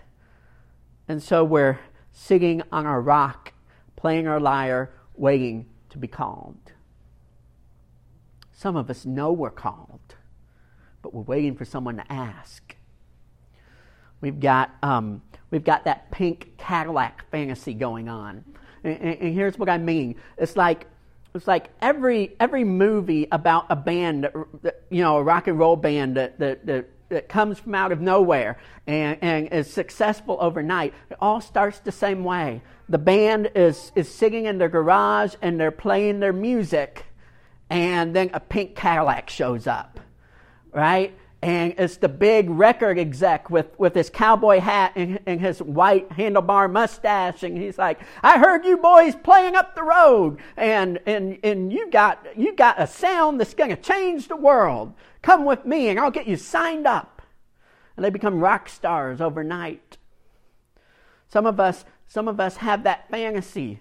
And 1.07 1.23
so 1.23 1.45
we're 1.45 1.79
sitting 2.13 2.61
on 2.73 2.87
our 2.87 3.01
rock, 3.01 3.53
playing 3.95 4.27
our 4.27 4.41
lyre, 4.41 4.91
waiting 5.15 5.67
to 5.91 5.99
be 5.99 6.09
called. 6.09 6.73
Some 8.53 8.77
of 8.77 8.91
us 8.91 9.07
know 9.07 9.33
we're 9.33 9.51
called, 9.51 10.17
but 11.03 11.15
we're 11.15 11.23
waiting 11.23 11.55
for 11.55 11.65
someone 11.65 11.97
to 11.99 12.13
ask. 12.13 12.75
We've 14.21 14.41
got, 14.41 14.73
um, 14.83 15.23
we've 15.53 15.63
got 15.63 15.85
that 15.85 16.11
pink 16.11 16.59
Cadillac 16.59 17.31
fantasy 17.31 17.75
going 17.75 18.09
on 18.09 18.45
and, 18.85 19.03
and, 19.03 19.35
here's 19.35 19.59
what 19.59 19.69
I 19.69 19.79
mean. 19.79 20.17
It's 20.37 20.57
like 20.57 20.87
it's 21.35 21.47
like 21.47 21.71
every 21.81 22.37
every 22.41 22.65
movie 22.65 23.29
about 23.31 23.67
a 23.71 23.77
band, 23.77 24.27
uh, 24.27 24.45
that, 24.63 24.83
you 24.91 25.03
know, 25.03 25.19
a 25.19 25.23
rock 25.23 25.47
and 25.47 25.59
roll 25.59 25.77
band 25.77 26.17
that 26.17 26.39
that, 26.39 26.67
that, 26.67 26.89
that 27.09 27.29
comes 27.29 27.59
from 27.59 27.75
out 27.75 27.93
of 27.93 28.01
nowhere 28.01 28.59
and, 28.87 29.19
and 29.23 29.49
is 29.53 29.73
successful 29.73 30.37
overnight. 30.41 30.95
It 31.11 31.17
all 31.21 31.41
starts 31.41 31.79
the 31.81 31.93
same 31.93 32.25
way. 32.25 32.63
The 32.89 32.99
band 32.99 33.51
is 33.55 33.93
is 33.95 34.13
sitting 34.13 34.47
in 34.47 34.59
their 34.59 34.69
garage 34.69 35.35
and 35.43 35.61
they're 35.61 35.71
playing 35.71 36.21
their 36.21 36.33
music, 36.33 37.05
and 37.71 38.15
then 38.15 38.31
a 38.33 38.41
pink 38.41 38.75
Cadillac 38.75 39.31
shows 39.31 39.67
up, 39.67 40.01
right? 40.73 41.15
And 41.41 41.75
it's 41.79 41.99
the 41.99 42.09
big 42.09 42.51
record 42.51 42.99
exec 42.99 43.49
with, 43.49 43.79
with 43.79 43.95
his 43.95 44.11
cowboy 44.11 44.59
hat 44.59 44.93
and, 44.97 45.21
and, 45.25 45.41
his 45.41 45.63
white 45.63 46.09
handlebar 46.11 46.71
mustache. 46.71 47.45
And 47.45 47.57
he's 47.57 47.79
like 47.79 48.01
i 48.25 48.39
heard 48.39 48.65
you 48.65 48.77
boys 48.77 49.15
playing 49.15 49.55
up 49.55 49.77
the 49.77 49.85
road. 49.85 50.39
And, 50.57 50.99
and, 51.07 51.39
and 51.45 51.73
you, 51.73 51.91
got, 51.91 52.27
you 52.37 52.57
got 52.57 52.83
a 52.83 52.89
sound 52.89 53.39
that's 53.39 53.55
going 53.55 53.71
to 53.71 53.77
change 53.77 54.27
the 54.27 54.37
world. 54.37 54.95
Come 55.23 55.45
with 55.45 55.65
me 55.65 55.89
and 55.89 56.01
i'll 56.01 56.11
get 56.11 56.27
you 56.27 56.37
signed 56.37 56.87
up. 56.87 57.23
And 57.97 58.05
they 58.05 58.11
become 58.11 58.41
rock 58.41 58.69
stars 58.69 59.21
overnight. 59.21 59.97
Some 61.29 61.47
of 61.47 61.61
us 61.61 61.85
some 62.09 62.27
of 62.27 62.41
us 62.41 62.57
have 62.57 62.85
that 62.85 63.09
fantasy 63.11 63.81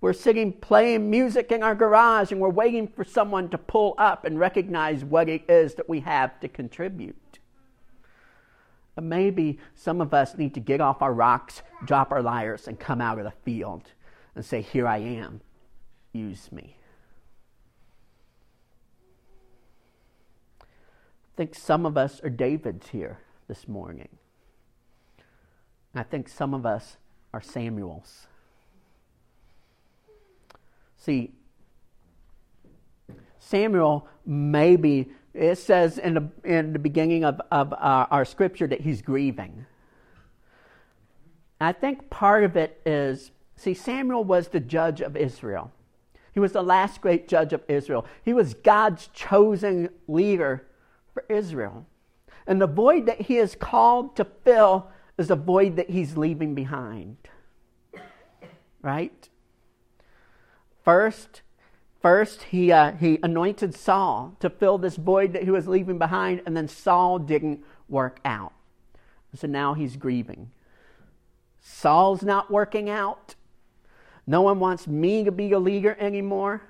We're 0.00 0.12
sitting 0.14 0.52
playing 0.52 1.10
music 1.10 1.52
in 1.52 1.62
our 1.62 1.74
garage 1.74 2.32
and 2.32 2.40
we're 2.40 2.48
waiting 2.48 2.88
for 2.88 3.04
someone 3.04 3.50
to 3.50 3.58
pull 3.58 3.94
up 3.98 4.24
and 4.24 4.38
recognize 4.38 5.04
what 5.04 5.28
it 5.28 5.48
is 5.48 5.74
that 5.74 5.88
we 5.88 6.00
have 6.00 6.40
to 6.40 6.48
contribute. 6.48 7.38
But 8.94 9.04
maybe 9.04 9.58
some 9.74 10.00
of 10.00 10.14
us 10.14 10.36
need 10.38 10.54
to 10.54 10.60
get 10.60 10.80
off 10.80 11.02
our 11.02 11.12
rocks, 11.12 11.62
drop 11.84 12.12
our 12.12 12.22
lyres, 12.22 12.66
and 12.66 12.78
come 12.78 13.00
out 13.00 13.18
of 13.18 13.24
the 13.24 13.32
field 13.44 13.92
and 14.34 14.44
say, 14.44 14.62
Here 14.62 14.86
I 14.86 14.98
am, 14.98 15.42
use 16.12 16.50
me. 16.50 16.76
I 20.62 21.36
think 21.36 21.54
some 21.54 21.86
of 21.86 21.96
us 21.96 22.20
are 22.22 22.30
Davids 22.30 22.88
here 22.88 23.18
this 23.48 23.68
morning. 23.68 24.08
I 25.94 26.02
think 26.02 26.28
some 26.28 26.54
of 26.54 26.64
us 26.64 26.96
are 27.32 27.40
Samuels. 27.40 28.26
See, 31.00 31.32
Samuel 33.38 34.06
maybe, 34.26 35.08
it 35.32 35.56
says 35.56 35.96
in 35.96 36.14
the, 36.14 36.30
in 36.44 36.74
the 36.74 36.78
beginning 36.78 37.24
of, 37.24 37.40
of 37.50 37.72
our, 37.72 38.06
our 38.10 38.24
scripture 38.26 38.66
that 38.66 38.82
he's 38.82 39.00
grieving. 39.00 39.64
I 41.58 41.72
think 41.72 42.10
part 42.10 42.44
of 42.44 42.56
it 42.56 42.80
is 42.84 43.32
see, 43.56 43.72
Samuel 43.74 44.24
was 44.24 44.48
the 44.48 44.60
judge 44.60 45.00
of 45.00 45.16
Israel. 45.16 45.72
He 46.32 46.40
was 46.40 46.52
the 46.52 46.62
last 46.62 47.00
great 47.00 47.28
judge 47.28 47.54
of 47.54 47.62
Israel. 47.66 48.04
He 48.22 48.34
was 48.34 48.54
God's 48.54 49.08
chosen 49.08 49.88
leader 50.06 50.66
for 51.14 51.24
Israel. 51.30 51.86
And 52.46 52.60
the 52.60 52.66
void 52.66 53.06
that 53.06 53.22
he 53.22 53.38
is 53.38 53.54
called 53.54 54.16
to 54.16 54.26
fill 54.44 54.88
is 55.16 55.30
a 55.30 55.36
void 55.36 55.76
that 55.76 55.90
he's 55.90 56.16
leaving 56.16 56.54
behind. 56.54 57.16
Right? 58.82 59.28
First, 60.84 61.42
first 62.00 62.44
he, 62.44 62.72
uh, 62.72 62.92
he 62.92 63.18
anointed 63.22 63.74
Saul 63.74 64.36
to 64.40 64.50
fill 64.50 64.78
this 64.78 64.96
void 64.96 65.32
that 65.32 65.44
he 65.44 65.50
was 65.50 65.68
leaving 65.68 65.98
behind, 65.98 66.42
and 66.46 66.56
then 66.56 66.68
Saul 66.68 67.18
didn't 67.18 67.64
work 67.88 68.20
out. 68.24 68.52
So 69.34 69.46
now 69.46 69.74
he's 69.74 69.96
grieving. 69.96 70.50
Saul's 71.60 72.22
not 72.22 72.50
working 72.50 72.88
out. 72.88 73.34
No 74.26 74.42
one 74.42 74.58
wants 74.58 74.86
me 74.86 75.24
to 75.24 75.32
be 75.32 75.52
a 75.52 75.58
leader 75.58 75.96
anymore. 76.00 76.62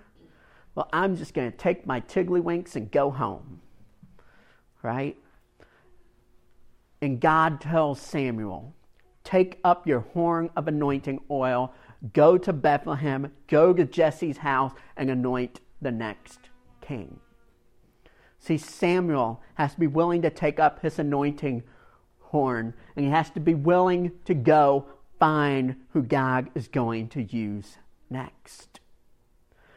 Well, 0.74 0.88
I'm 0.92 1.16
just 1.16 1.34
going 1.34 1.50
to 1.50 1.56
take 1.56 1.86
my 1.86 2.00
tiddlywinks 2.00 2.76
and 2.76 2.90
go 2.90 3.10
home. 3.10 3.60
Right? 4.82 5.16
And 7.02 7.20
God 7.20 7.60
tells 7.60 8.00
Samuel, 8.00 8.74
Take 9.24 9.60
up 9.62 9.86
your 9.86 10.00
horn 10.00 10.50
of 10.56 10.66
anointing 10.66 11.20
oil, 11.30 11.72
go 12.12 12.38
to 12.38 12.52
Bethlehem, 12.52 13.32
go 13.46 13.72
to 13.72 13.84
Jesse's 13.84 14.38
house, 14.38 14.72
and 14.96 15.10
anoint 15.10 15.60
the 15.80 15.92
next 15.92 16.38
king. 16.80 17.20
See, 18.38 18.56
Samuel 18.56 19.42
has 19.54 19.74
to 19.74 19.80
be 19.80 19.86
willing 19.86 20.22
to 20.22 20.30
take 20.30 20.58
up 20.58 20.80
his 20.80 20.98
anointing 20.98 21.62
horn, 22.18 22.74
and 22.96 23.04
he 23.04 23.10
has 23.10 23.30
to 23.30 23.40
be 23.40 23.54
willing 23.54 24.12
to 24.24 24.34
go 24.34 24.86
find 25.18 25.76
who 25.90 26.02
God 26.02 26.50
is 26.54 26.68
going 26.68 27.08
to 27.08 27.22
use 27.22 27.76
next. 28.08 28.80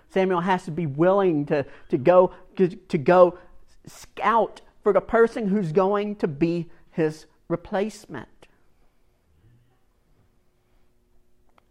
Samuel 0.09 0.41
has 0.41 0.63
to 0.65 0.71
be 0.71 0.85
willing 0.85 1.45
to, 1.47 1.65
to, 1.89 1.97
go, 1.97 2.33
to, 2.55 2.67
to 2.69 2.97
go 2.97 3.37
scout 3.85 4.61
for 4.81 4.93
the 4.93 5.01
person 5.01 5.47
who's 5.47 5.71
going 5.71 6.15
to 6.17 6.27
be 6.27 6.69
his 6.91 7.25
replacement. 7.49 8.29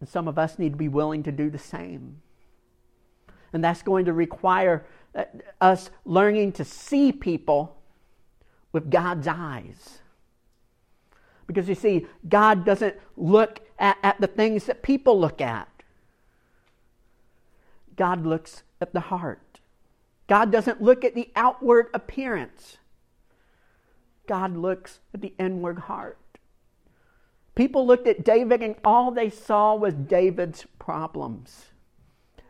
And 0.03 0.09
some 0.09 0.27
of 0.27 0.37
us 0.37 0.59
need 0.59 0.73
to 0.73 0.77
be 0.77 0.89
willing 0.89 1.23
to 1.23 1.31
do 1.31 1.49
the 1.49 1.57
same. 1.57 2.21
And 3.53 3.63
that's 3.63 3.81
going 3.81 4.03
to 4.03 4.11
require 4.11 4.85
uh, 5.15 5.23
us 5.61 5.91
learning 6.03 6.51
to 6.51 6.65
see 6.65 7.13
people 7.13 7.77
with 8.73 8.91
God's 8.91 9.29
eyes. 9.29 9.99
Because 11.47 11.69
you 11.69 11.75
see, 11.75 12.05
God 12.27 12.65
doesn't 12.65 12.97
look 13.15 13.61
at, 13.79 13.95
at 14.03 14.19
the 14.19 14.27
things 14.27 14.65
that 14.65 14.83
people 14.83 15.17
look 15.17 15.39
at, 15.39 15.69
God 17.95 18.25
looks 18.25 18.63
at 18.81 18.91
the 18.91 18.99
heart. 18.99 19.61
God 20.27 20.51
doesn't 20.51 20.81
look 20.81 21.05
at 21.05 21.15
the 21.15 21.31
outward 21.33 21.87
appearance. 21.93 22.75
God 24.27 24.57
looks 24.57 24.99
at 25.13 25.21
the 25.21 25.33
inward 25.39 25.79
heart. 25.79 26.17
People 27.55 27.85
looked 27.85 28.07
at 28.07 28.25
David 28.25 28.63
and 28.63 28.75
all 28.83 29.11
they 29.11 29.29
saw 29.29 29.75
was 29.75 29.93
David's 29.93 30.65
problems. 30.79 31.65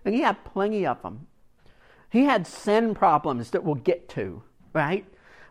And 0.06 0.16
he 0.16 0.22
had 0.22 0.44
plenty 0.46 0.86
of 0.86 1.02
them. 1.02 1.28
He 2.10 2.26
had 2.26 2.48
sin 2.48 2.94
problems 2.94 3.52
that 3.52 3.63
we'll 3.63 3.76
get 3.76 4.08
to, 4.10 4.44
right? 4.74 5.06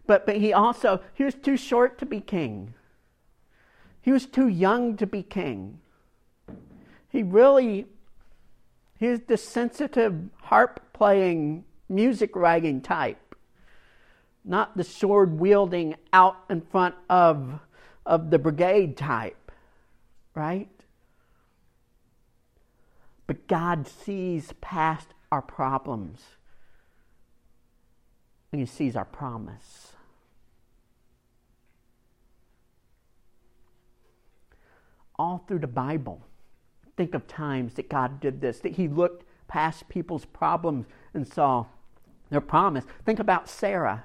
But, 0.06 0.26
but 0.26 0.36
he 0.36 0.52
also, 0.52 1.00
he 1.14 1.24
was 1.24 1.34
too 1.34 1.56
short 1.56 1.98
to 1.98 2.06
be 2.06 2.20
king. 2.20 2.74
He 4.00 4.12
was 4.12 4.26
too 4.26 4.48
young 4.48 4.96
to 4.96 5.06
be 5.06 5.22
king. 5.22 5.80
He 7.08 7.22
really, 7.22 7.86
he 8.98 9.08
was 9.08 9.20
the 9.20 9.36
sensitive 9.36 10.30
harp 10.42 10.80
playing, 10.92 11.64
music 11.88 12.34
writing 12.34 12.80
type 12.80 13.32
not 14.44 14.76
the 14.76 14.84
sword 14.84 15.38
wielding 15.38 15.94
out 16.12 16.36
in 16.50 16.60
front 16.60 16.94
of, 17.08 17.60
of 18.06 18.30
the 18.30 18.38
brigade 18.38 18.96
type, 18.96 19.41
right? 20.34 20.68
But 23.26 23.46
God 23.46 23.86
sees 23.86 24.52
past 24.60 25.08
our 25.30 25.42
problems 25.42 26.20
and 28.50 28.60
He 28.60 28.66
sees 28.66 28.96
our 28.96 29.04
promise. 29.04 29.92
All 35.16 35.44
through 35.46 35.60
the 35.60 35.66
Bible, 35.66 36.22
think 36.96 37.14
of 37.14 37.26
times 37.26 37.74
that 37.74 37.88
God 37.88 38.20
did 38.20 38.40
this, 38.40 38.58
that 38.60 38.72
He 38.72 38.88
looked 38.88 39.24
past 39.48 39.88
people's 39.88 40.24
problems 40.24 40.86
and 41.14 41.26
saw 41.26 41.66
their 42.30 42.40
promise. 42.40 42.84
Think 43.04 43.18
about 43.18 43.48
Sarah 43.48 44.04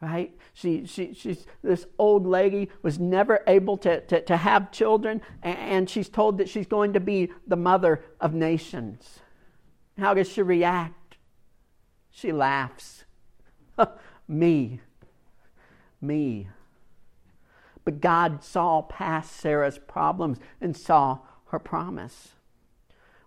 right? 0.00 0.34
She, 0.52 0.86
she, 0.86 1.12
she's, 1.14 1.46
this 1.62 1.86
old 1.98 2.26
lady 2.26 2.68
was 2.82 2.98
never 2.98 3.42
able 3.46 3.76
to, 3.78 4.00
to, 4.02 4.20
to 4.20 4.36
have 4.36 4.70
children, 4.70 5.20
and 5.42 5.90
she's 5.90 6.08
told 6.08 6.38
that 6.38 6.48
she's 6.48 6.66
going 6.66 6.92
to 6.92 7.00
be 7.00 7.32
the 7.46 7.56
mother 7.56 8.04
of 8.20 8.34
nations. 8.34 9.20
How 9.98 10.14
does 10.14 10.28
she 10.28 10.42
react? 10.42 11.16
She 12.10 12.32
laughs. 12.32 13.04
Me. 14.28 14.80
Me. 16.00 16.48
But 17.84 18.00
God 18.00 18.44
saw 18.44 18.82
past 18.82 19.34
Sarah's 19.36 19.78
problems 19.78 20.38
and 20.60 20.76
saw 20.76 21.20
her 21.46 21.58
promise. 21.58 22.32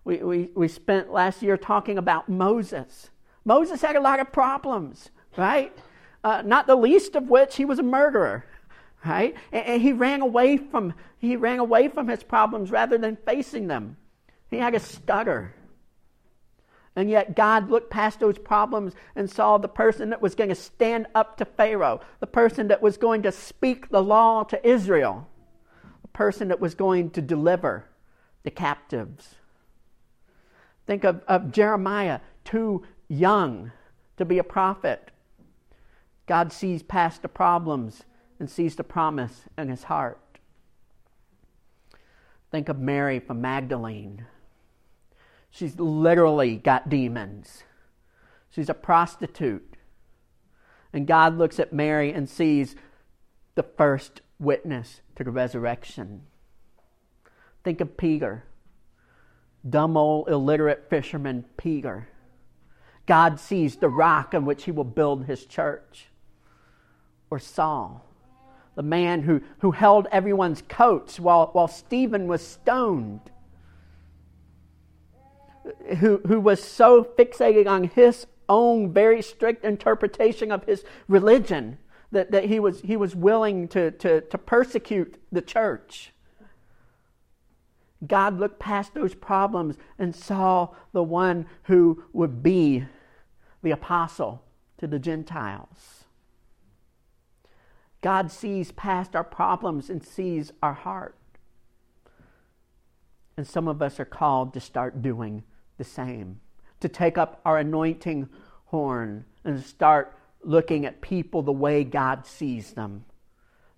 We, 0.04 0.18
we, 0.18 0.50
we 0.54 0.68
spent 0.68 1.12
last 1.12 1.42
year 1.42 1.56
talking 1.56 1.98
about 1.98 2.28
Moses. 2.28 3.10
Moses 3.44 3.82
had 3.82 3.96
a 3.96 4.00
lot 4.00 4.20
of 4.20 4.32
problems, 4.32 5.10
right? 5.36 5.76
Uh, 6.24 6.42
not 6.44 6.66
the 6.66 6.76
least 6.76 7.16
of 7.16 7.28
which 7.28 7.56
he 7.56 7.64
was 7.64 7.78
a 7.78 7.82
murderer 7.82 8.44
right? 9.04 9.34
And, 9.50 9.66
and, 9.66 9.82
he 9.82 9.92
ran 9.92 10.20
away 10.20 10.56
from 10.56 10.94
he 11.18 11.36
ran 11.36 11.58
away 11.58 11.88
from 11.88 12.08
his 12.08 12.22
problems 12.22 12.70
rather 12.70 12.98
than 12.98 13.16
facing 13.16 13.68
them. 13.68 13.96
He 14.50 14.58
had 14.58 14.74
a 14.74 14.80
stutter. 14.80 15.54
And 16.94 17.08
yet 17.08 17.34
god 17.34 17.70
looked 17.70 17.90
past 17.90 18.20
those 18.20 18.38
problems 18.38 18.94
and 19.16 19.30
saw 19.30 19.56
the 19.56 19.68
person 19.68 20.10
that 20.10 20.20
was 20.20 20.34
going 20.34 20.50
to 20.50 20.54
stand 20.54 21.06
up 21.14 21.38
to 21.38 21.46
pharaoh 21.46 22.00
the 22.20 22.26
person 22.26 22.68
that 22.68 22.82
was 22.82 22.98
going 22.98 23.22
to 23.22 23.32
speak 23.32 23.88
the 23.88 24.02
law 24.02 24.44
to 24.44 24.68
israel 24.68 25.26
the 26.02 26.08
person 26.08 26.48
that 26.48 26.60
was 26.60 26.74
going 26.74 27.08
to 27.10 27.22
deliver 27.22 27.86
the 28.42 28.50
captives. 28.50 29.36
Think 30.86 31.04
of, 31.04 31.22
of 31.26 31.50
jeremiah 31.50 32.20
too 32.44 32.82
young 33.08 33.72
to 34.18 34.26
be 34.26 34.36
a 34.36 34.44
prophet 34.44 35.11
God 36.26 36.52
sees 36.52 36.82
past 36.82 37.22
the 37.22 37.28
problems 37.28 38.04
and 38.38 38.48
sees 38.48 38.76
the 38.76 38.84
promise 38.84 39.42
in 39.58 39.68
his 39.68 39.84
heart. 39.84 40.18
Think 42.50 42.68
of 42.68 42.78
Mary 42.78 43.18
from 43.18 43.40
Magdalene. 43.40 44.26
She's 45.50 45.78
literally 45.78 46.56
got 46.56 46.88
demons. 46.88 47.64
She's 48.50 48.68
a 48.68 48.74
prostitute. 48.74 49.76
And 50.92 51.06
God 51.06 51.38
looks 51.38 51.58
at 51.58 51.72
Mary 51.72 52.12
and 52.12 52.28
sees 52.28 52.76
the 53.54 53.62
first 53.62 54.20
witness 54.38 55.00
to 55.16 55.24
the 55.24 55.30
resurrection. 55.30 56.22
Think 57.64 57.80
of 57.80 57.96
Peter, 57.96 58.44
dumb 59.68 59.96
old 59.96 60.28
illiterate 60.28 60.88
fisherman 60.90 61.44
Peter. 61.56 62.08
God 63.06 63.40
sees 63.40 63.76
the 63.76 63.88
rock 63.88 64.34
on 64.34 64.44
which 64.44 64.64
he 64.64 64.70
will 64.70 64.84
build 64.84 65.24
his 65.24 65.46
church 65.46 66.08
or 67.32 67.38
Saul, 67.38 68.04
the 68.74 68.82
man 68.82 69.22
who, 69.22 69.40
who 69.60 69.70
held 69.70 70.06
everyone's 70.12 70.62
coats 70.68 71.18
while, 71.18 71.48
while 71.54 71.66
Stephen 71.66 72.26
was 72.26 72.46
stoned. 72.46 73.22
who, 75.96 76.18
who 76.26 76.38
was 76.38 76.62
so 76.62 77.02
fixated 77.02 77.66
on 77.66 77.84
his 77.84 78.26
own 78.50 78.92
very 78.92 79.22
strict 79.22 79.64
interpretation 79.64 80.52
of 80.52 80.64
his 80.64 80.84
religion 81.08 81.78
that, 82.10 82.32
that 82.32 82.44
he, 82.44 82.60
was, 82.60 82.82
he 82.82 82.98
was 82.98 83.16
willing 83.16 83.66
to, 83.68 83.92
to, 83.92 84.20
to 84.20 84.36
persecute 84.36 85.18
the 85.32 85.40
church. 85.40 86.12
God 88.06 88.38
looked 88.38 88.58
past 88.58 88.92
those 88.92 89.14
problems 89.14 89.78
and 89.98 90.14
saw 90.14 90.68
the 90.92 91.02
one 91.02 91.46
who 91.62 92.04
would 92.12 92.42
be 92.42 92.84
the 93.62 93.70
apostle 93.70 94.42
to 94.76 94.86
the 94.86 94.98
Gentiles. 94.98 96.04
God 98.02 98.32
sees 98.32 98.72
past 98.72 99.16
our 99.16 99.24
problems 99.24 99.88
and 99.88 100.04
sees 100.04 100.52
our 100.62 100.74
heart. 100.74 101.16
And 103.36 103.46
some 103.46 103.68
of 103.68 103.80
us 103.80 103.98
are 103.98 104.04
called 104.04 104.52
to 104.54 104.60
start 104.60 105.00
doing 105.00 105.44
the 105.78 105.84
same, 105.84 106.40
to 106.80 106.88
take 106.88 107.16
up 107.16 107.40
our 107.44 107.58
anointing 107.58 108.28
horn 108.66 109.24
and 109.44 109.64
start 109.64 110.18
looking 110.42 110.84
at 110.84 111.00
people 111.00 111.42
the 111.42 111.52
way 111.52 111.84
God 111.84 112.26
sees 112.26 112.72
them. 112.72 113.04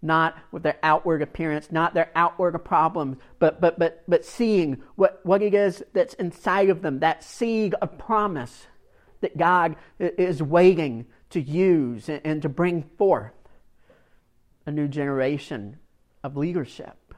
Not 0.01 0.37
with 0.51 0.63
their 0.63 0.79
outward 0.83 1.23
appearance, 1.23 1.71
not 1.71 1.95
their 1.95 2.11
outward 2.15 2.59
problems, 2.65 3.19
but, 3.39 3.61
but, 3.61 3.79
but, 3.79 4.03
but 4.09 4.25
seeing 4.25 4.83
what, 4.97 5.21
what 5.25 5.43
it 5.43 5.55
is 5.55 5.83
that's 5.93 6.15
inside 6.15 6.69
of 6.71 6.83
them, 6.83 7.01
that 7.01 7.23
seed 7.23 7.75
of 7.81 7.97
promise 7.99 8.67
that 9.21 9.37
God 9.39 9.77
is 9.99 10.43
waiting 10.43 11.07
to 11.31 11.41
use 11.41 12.09
and, 12.09 12.21
and 12.25 12.43
to 12.43 12.49
bring 12.49 12.83
forth 12.99 13.33
a 14.67 14.71
new 14.71 14.89
generation 14.89 15.79
of 16.23 16.37
leadership. 16.37 17.15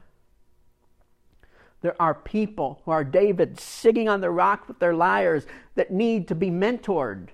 There 1.81 1.99
are 2.01 2.13
people 2.13 2.81
who 2.83 2.91
are 2.91 3.03
David 3.03 3.59
sitting 3.59 4.09
on 4.09 4.21
the 4.21 4.31
rock 4.31 4.67
with 4.67 4.79
their 4.79 4.93
lyres 4.93 5.45
that 5.75 5.91
need 5.91 6.27
to 6.27 6.35
be 6.35 6.49
mentored, 6.49 7.29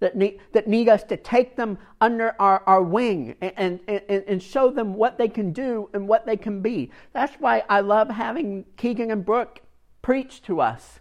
that 0.00 0.16
need, 0.16 0.40
that 0.52 0.68
need 0.68 0.88
us 0.88 1.02
to 1.04 1.16
take 1.16 1.56
them 1.56 1.78
under 2.00 2.36
our, 2.38 2.62
our 2.66 2.82
wing 2.82 3.36
and, 3.40 3.80
and, 3.88 4.08
and 4.08 4.42
show 4.42 4.70
them 4.70 4.94
what 4.94 5.16
they 5.16 5.28
can 5.28 5.52
do 5.52 5.88
and 5.94 6.06
what 6.06 6.26
they 6.26 6.36
can 6.36 6.60
be. 6.60 6.92
That's 7.12 7.34
why 7.40 7.64
I 7.68 7.80
love 7.80 8.10
having 8.10 8.66
Keegan 8.76 9.10
and 9.10 9.24
Brooke 9.24 9.62
preach 10.02 10.42
to 10.42 10.60
us 10.60 11.00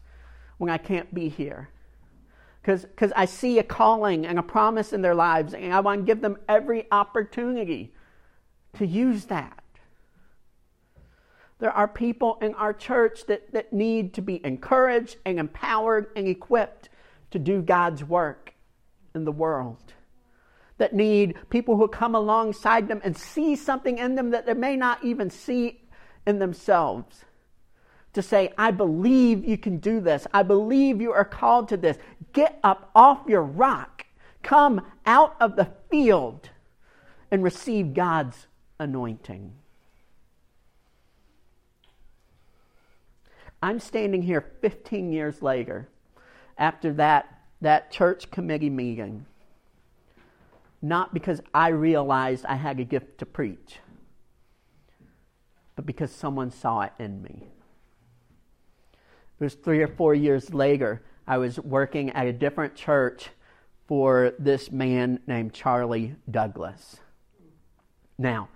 when 0.57 0.69
I 0.69 0.77
can't 0.77 1.13
be 1.13 1.27
here. 1.27 1.69
Because 2.61 3.11
I 3.13 3.25
see 3.25 3.59
a 3.59 3.63
calling 3.63 4.25
and 4.25 4.39
a 4.39 4.43
promise 4.43 4.93
in 4.93 5.01
their 5.01 5.15
lives, 5.15 5.53
and 5.53 5.73
I 5.73 5.81
want 5.81 5.99
to 5.99 6.05
give 6.05 6.21
them 6.21 6.37
every 6.47 6.87
opportunity 6.93 7.93
to 8.77 8.85
use 8.85 9.25
that. 9.25 9.63
There 11.59 11.71
are 11.71 11.87
people 11.87 12.37
in 12.41 12.53
our 12.55 12.73
church 12.73 13.25
that, 13.27 13.53
that 13.53 13.71
need 13.71 14.13
to 14.15 14.21
be 14.21 14.41
encouraged 14.43 15.17
and 15.25 15.39
empowered 15.39 16.07
and 16.15 16.27
equipped 16.27 16.89
to 17.31 17.39
do 17.39 17.61
God's 17.61 18.03
work 18.03 18.53
in 19.15 19.23
the 19.23 19.31
world. 19.31 19.93
That 20.77 20.93
need 20.93 21.35
people 21.49 21.77
who 21.77 21.87
come 21.87 22.15
alongside 22.15 22.87
them 22.87 22.99
and 23.03 23.15
see 23.15 23.55
something 23.55 23.97
in 23.97 24.15
them 24.15 24.31
that 24.31 24.45
they 24.45 24.53
may 24.53 24.75
not 24.75 25.03
even 25.03 25.29
see 25.29 25.81
in 26.27 26.39
themselves. 26.39 27.23
To 28.13 28.21
say, 28.21 28.53
I 28.57 28.71
believe 28.71 29.45
you 29.45 29.57
can 29.57 29.77
do 29.77 29.99
this. 29.99 30.27
I 30.33 30.43
believe 30.43 31.01
you 31.01 31.11
are 31.13 31.25
called 31.25 31.69
to 31.69 31.77
this. 31.77 31.97
Get 32.33 32.59
up 32.63 32.91
off 32.93 33.21
your 33.27 33.41
rock. 33.41 34.05
Come 34.41 34.85
out 35.05 35.35
of 35.39 35.55
the 35.55 35.71
field 35.89 36.49
and 37.31 37.43
receive 37.43 37.93
God's 37.93 38.47
anointing. 38.79 39.53
I'm 43.61 43.79
standing 43.79 44.21
here 44.21 44.41
15 44.61 45.13
years 45.13 45.41
later 45.41 45.87
after 46.57 46.93
that, 46.93 47.39
that 47.61 47.91
church 47.91 48.29
committee 48.29 48.69
meeting, 48.69 49.25
not 50.81 51.13
because 51.13 51.41
I 51.53 51.69
realized 51.69 52.45
I 52.45 52.55
had 52.55 52.79
a 52.79 52.83
gift 52.83 53.19
to 53.19 53.25
preach, 53.25 53.79
but 55.75 55.85
because 55.85 56.11
someone 56.11 56.51
saw 56.51 56.81
it 56.81 56.93
in 56.99 57.21
me. 57.21 57.47
It 59.39 59.43
was 59.43 59.55
three 59.55 59.81
or 59.81 59.87
four 59.87 60.13
years 60.13 60.53
later, 60.53 61.01
I 61.25 61.37
was 61.37 61.59
working 61.59 62.09
at 62.11 62.27
a 62.27 62.33
different 62.33 62.75
church 62.75 63.29
for 63.87 64.33
this 64.39 64.71
man 64.71 65.19
named 65.25 65.53
Charlie 65.53 66.15
Douglas. 66.29 66.97
Now, 68.17 68.49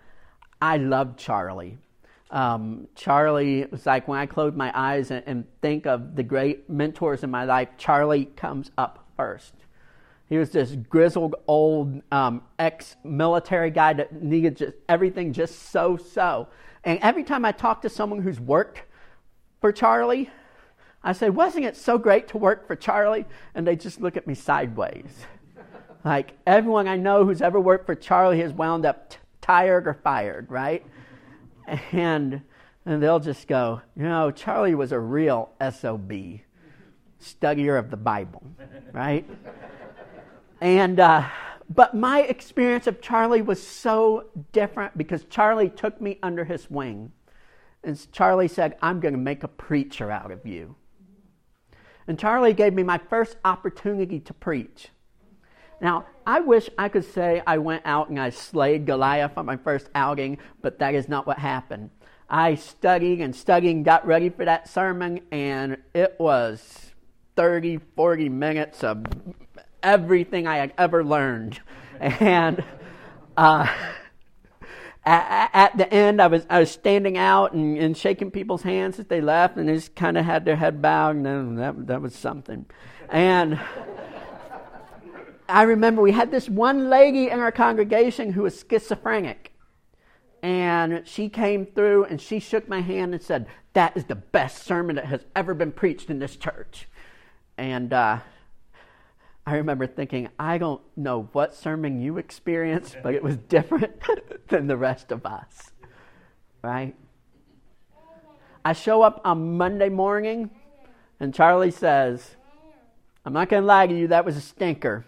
I 0.62 0.78
loved 0.78 1.20
Charlie 1.20 1.78
um, 2.30 2.88
Charlie 2.96 3.66
was 3.72 3.86
like 3.86 4.08
when 4.08 4.20
I 4.20 4.26
close 4.26 4.54
my 4.54 4.72
eyes 4.78 5.12
and, 5.12 5.24
and, 5.26 5.46
think 5.62 5.86
of 5.86 6.16
the 6.16 6.24
great 6.24 6.70
mentors 6.70 7.24
in 7.24 7.32
my 7.32 7.46
life, 7.46 7.70
Charlie 7.78 8.26
comes 8.26 8.70
up 8.78 9.06
first. 9.16 9.54
He 10.28 10.38
was 10.38 10.50
this 10.50 10.76
grizzled 10.90 11.36
old 11.48 12.02
um, 12.12 12.42
ex-military 12.60 13.72
guy 13.72 13.94
that 13.94 14.22
needed 14.22 14.58
just 14.58 14.74
everything 14.90 15.32
just 15.32 15.70
so 15.72 15.96
so. 15.96 16.50
And 16.84 17.00
every 17.02 17.24
time 17.24 17.46
I 17.46 17.54
talk 17.54 17.82
to 17.84 17.90
someone 17.90 18.22
who's 18.22 18.40
worked 18.42 18.82
for 19.62 19.72
Charlie, 19.72 20.30
I 21.02 21.14
say, 21.14 21.30
"Wasn't 21.30 21.64
it 21.64 21.78
so 21.78 21.98
great 21.98 22.28
to 22.30 22.38
work 22.38 22.68
for 22.68 22.76
Charlie?" 22.76 23.26
And 23.56 23.66
they 23.66 23.78
just 23.78 24.02
look 24.02 24.18
at 24.18 24.28
me 24.28 24.36
sideways. 24.36 25.26
like 26.04 26.34
everyone 26.46 26.90
I 26.90 26.98
know 26.98 27.24
who's 27.24 27.42
ever 27.42 27.60
worked 27.60 27.86
for 27.86 27.96
Charlie 27.96 28.42
has 28.42 28.52
wound 28.52 28.86
up 28.86 29.12
t- 29.12 29.18
tired 29.48 29.88
or 29.88 29.94
fired, 29.94 30.52
right? 30.52 30.86
and 31.92 32.42
and 32.86 33.04
they'll 33.04 33.20
just 33.20 33.48
go, 33.48 33.82
you 33.98 34.04
know, 34.04 34.32
Charlie 34.32 34.76
was 34.76 34.92
a 34.92 35.00
real 35.00 35.50
SOB, 35.60 36.12
studier 37.22 37.78
of 37.80 37.90
the 37.90 37.98
Bible, 37.98 38.44
right? 38.94 39.28
and 40.62 41.00
uh, 41.00 41.24
but 41.70 41.94
my 41.96 42.22
experience 42.22 42.88
of 42.88 43.02
Charlie 43.02 43.42
was 43.42 43.66
so 43.66 44.28
different 44.52 44.98
because 44.98 45.26
Charlie 45.26 45.70
took 45.70 46.00
me 46.00 46.20
under 46.24 46.46
his 46.46 46.70
wing. 46.70 47.12
And 47.84 48.12
Charlie 48.12 48.48
said, 48.48 48.78
I'm 48.82 49.00
going 49.00 49.14
to 49.14 49.20
make 49.20 49.44
a 49.44 49.48
preacher 49.48 50.10
out 50.12 50.32
of 50.32 50.46
you. 50.46 50.76
And 52.08 52.18
Charlie 52.18 52.54
gave 52.54 52.74
me 52.74 52.84
my 52.84 52.98
first 52.98 53.38
opportunity 53.44 54.20
to 54.22 54.34
preach. 54.34 54.90
Now, 55.82 56.06
I 56.28 56.42
wish 56.42 56.70
I 56.78 56.90
could 56.90 57.06
say 57.06 57.42
I 57.48 57.58
went 57.58 57.84
out 57.86 58.10
and 58.10 58.20
I 58.20 58.32
slayed 58.32 58.86
Goliath 58.86 59.38
on 59.38 59.46
my 59.46 59.56
first 59.56 59.90
outing, 59.96 60.40
but 60.62 60.80
that 60.80 60.94
is 60.94 61.08
not 61.08 61.26
what 61.26 61.40
happened. 61.40 61.90
I 62.30 62.56
studied 62.56 63.22
and 63.22 63.34
studied 63.34 63.72
and 63.72 63.86
got 63.86 64.06
ready 64.06 64.28
for 64.28 64.44
that 64.44 64.68
sermon, 64.68 65.22
and 65.32 65.78
it 65.94 66.18
was 66.20 66.92
30, 67.38 67.80
40 67.96 68.28
minutes 68.28 68.84
of 68.84 69.06
everything 69.82 70.48
I 70.48 70.58
had 70.58 70.74
ever 70.78 71.04
learned. 71.04 71.62
And 72.00 72.64
uh, 73.36 73.66
at, 75.04 75.50
at, 75.54 75.78
the 75.78 75.92
end, 75.92 76.22
I 76.22 76.28
was, 76.28 76.46
I 76.48 76.60
was 76.60 76.70
standing 76.70 77.18
out 77.18 77.54
and, 77.54 77.76
and 77.76 77.98
shaking 77.98 78.30
people's 78.30 78.62
hands 78.62 79.00
as 79.00 79.08
they 79.08 79.20
left, 79.20 79.58
and 79.58 79.68
they 79.68 79.74
just 79.74 79.96
kind 79.96 80.16
of 80.16 80.24
had 80.24 80.46
their 80.46 80.58
head 80.58 80.80
bowed, 80.80 81.16
and 81.16 81.58
that, 81.58 81.88
that 81.88 82.02
was 82.04 82.14
something. 82.14 82.68
And 83.10 83.60
I 85.50 85.64
remember 85.64 86.02
we 86.02 86.12
had 86.12 86.32
this 86.32 86.50
one 86.50 86.90
lady 86.90 87.30
in 87.30 87.40
our 87.40 87.52
congregation 87.52 88.34
who 88.34 88.44
was 88.44 88.66
schizophrenic. 88.70 89.54
And 90.44 91.08
she 91.08 91.30
came 91.30 91.66
through 91.66 92.06
and 92.06 92.22
she 92.22 92.40
shook 92.40 92.68
my 92.68 92.82
hand 92.82 93.14
and 93.14 93.24
said, 93.24 93.48
That 93.74 93.98
is 93.98 94.06
the 94.06 94.16
best 94.16 94.64
sermon 94.64 94.96
that 94.98 95.06
has 95.06 95.26
ever 95.36 95.54
been 95.54 95.72
preached 95.72 96.10
in 96.10 96.20
this 96.20 96.36
church. 96.36 96.88
And 97.58 97.92
uh, 97.92 98.20
I 99.46 99.56
remember 99.56 99.88
thinking, 99.88 100.30
I 100.38 100.58
don't 100.58 100.82
know 100.96 101.30
what 101.32 101.56
sermon 101.56 102.02
you 102.02 102.18
experienced, 102.18 102.98
but 103.02 103.16
it 103.16 103.24
was 103.24 103.38
different 103.38 104.02
than 104.50 104.68
the 104.68 104.78
rest 104.78 105.12
of 105.12 105.26
us. 105.26 105.72
Right? 106.62 106.96
I 108.64 108.74
show 108.74 109.02
up 109.02 109.22
on 109.24 109.58
Monday 109.58 109.90
morning 109.90 110.52
and 111.20 111.34
Charlie 111.34 111.72
says, 111.72 112.36
I'm 113.26 113.34
not 113.34 113.50
going 113.50 113.64
to 113.64 113.68
lie 113.68 113.88
to 113.88 113.98
you, 113.98 114.08
that 114.10 114.26
was 114.26 114.38
a 114.38 114.42
stinker 114.42 115.06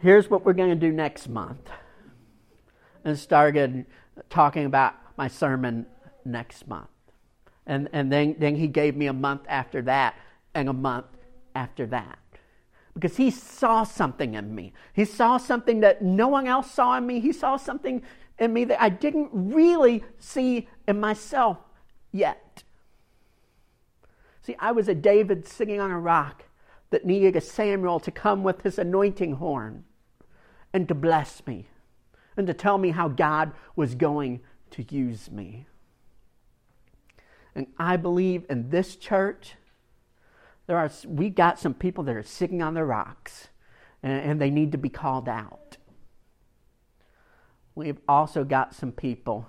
here's 0.00 0.30
what 0.30 0.44
we're 0.44 0.52
going 0.52 0.70
to 0.70 0.76
do 0.76 0.92
next 0.92 1.28
month. 1.28 1.70
And 3.04 3.18
started 3.18 3.86
talking 4.28 4.64
about 4.64 4.94
my 5.16 5.28
sermon 5.28 5.86
next 6.24 6.68
month. 6.68 6.88
And, 7.66 7.88
and 7.92 8.10
then, 8.10 8.36
then 8.38 8.56
he 8.56 8.66
gave 8.66 8.96
me 8.96 9.06
a 9.06 9.12
month 9.12 9.42
after 9.48 9.82
that 9.82 10.14
and 10.54 10.68
a 10.68 10.72
month 10.72 11.06
after 11.54 11.86
that. 11.86 12.18
Because 12.94 13.16
he 13.16 13.30
saw 13.30 13.84
something 13.84 14.34
in 14.34 14.54
me. 14.54 14.72
He 14.92 15.04
saw 15.04 15.36
something 15.36 15.80
that 15.80 16.02
no 16.02 16.28
one 16.28 16.46
else 16.46 16.70
saw 16.70 16.96
in 16.96 17.06
me. 17.06 17.20
He 17.20 17.32
saw 17.32 17.56
something 17.56 18.02
in 18.38 18.52
me 18.52 18.64
that 18.64 18.82
I 18.82 18.88
didn't 18.88 19.30
really 19.32 20.04
see 20.18 20.68
in 20.86 20.98
myself 20.98 21.58
yet. 22.10 22.62
See, 24.42 24.56
I 24.58 24.72
was 24.72 24.88
a 24.88 24.94
David 24.94 25.46
sitting 25.46 25.78
on 25.78 25.90
a 25.90 25.98
rock 25.98 26.44
that 26.90 27.04
needed 27.04 27.36
a 27.36 27.40
Samuel 27.40 28.00
to 28.00 28.10
come 28.10 28.42
with 28.42 28.62
his 28.62 28.78
anointing 28.78 29.34
horn 29.34 29.84
and 30.72 30.86
to 30.88 30.94
bless 30.94 31.46
me 31.46 31.66
and 32.36 32.46
to 32.46 32.54
tell 32.54 32.78
me 32.78 32.90
how 32.90 33.08
God 33.08 33.52
was 33.74 33.94
going 33.94 34.40
to 34.70 34.84
use 34.94 35.30
me. 35.30 35.66
And 37.54 37.66
I 37.78 37.96
believe 37.96 38.44
in 38.48 38.70
this 38.70 38.96
church 38.96 39.54
There 40.68 40.76
are, 40.76 40.90
we 41.06 41.30
got 41.30 41.58
some 41.58 41.74
people 41.74 42.04
that 42.04 42.14
are 42.14 42.22
sitting 42.22 42.62
on 42.62 42.74
the 42.74 42.84
rocks 42.84 43.48
and, 44.02 44.12
and 44.12 44.40
they 44.40 44.50
need 44.50 44.70
to 44.72 44.78
be 44.78 44.90
called 44.90 45.28
out. 45.28 45.78
We've 47.74 47.98
also 48.06 48.44
got 48.44 48.74
some 48.74 48.92
people, 48.92 49.48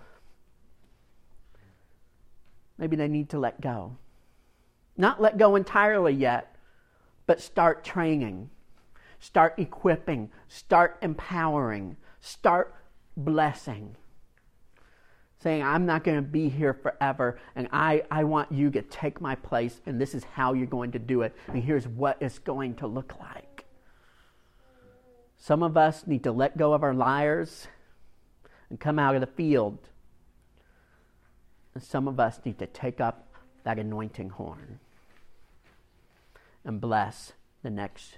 maybe 2.78 2.96
they 2.96 3.08
need 3.10 3.30
to 3.32 3.40
let 3.40 3.60
go. 3.60 3.98
Not 4.96 5.22
let 5.22 5.38
go 5.38 5.56
entirely 5.56 6.14
yet, 6.14 6.56
but 7.28 7.42
start 7.42 7.84
training, 7.84 8.50
start 9.20 9.56
equipping, 9.58 10.30
start 10.48 10.98
empowering, 11.02 11.98
start 12.20 12.76
blessing. 13.16 13.96
Saying, 15.42 15.64
I'm 15.64 15.86
not 15.86 16.04
going 16.04 16.18
to 16.18 16.22
be 16.22 16.50
here 16.50 16.74
forever, 16.74 17.40
and 17.56 17.70
I, 17.72 18.04
I 18.12 18.26
want 18.26 18.52
you 18.52 18.70
to 18.72 18.82
take 18.82 19.22
my 19.22 19.36
place, 19.36 19.80
and 19.86 20.00
this 20.00 20.14
is 20.14 20.26
how 20.26 20.52
you're 20.54 20.68
going 20.68 20.92
to 20.92 21.00
do 21.00 21.22
it, 21.22 21.34
and 21.48 21.64
here's 21.64 21.88
what 21.88 22.18
it's 22.20 22.40
going 22.40 22.76
to 22.76 22.88
look 22.88 23.18
like. 23.20 23.66
Some 25.38 25.64
of 25.64 25.78
us 25.78 26.06
need 26.06 26.24
to 26.24 26.34
let 26.34 26.58
go 26.58 26.74
of 26.74 26.84
our 26.84 26.94
lyres 26.94 27.68
and 28.70 28.80
come 28.80 29.00
out 29.00 29.16
of 29.16 29.22
the 29.22 29.28
field. 29.28 29.80
And 31.74 31.82
some 31.82 32.08
of 32.08 32.20
us 32.20 32.42
need 32.44 32.60
to 32.60 32.68
take 32.68 33.00
up 33.00 33.28
that 33.64 33.80
anointing 33.80 34.32
horn 34.32 34.80
and 36.66 36.82
bless 36.82 37.34
the 37.64 37.70
next 37.70 38.18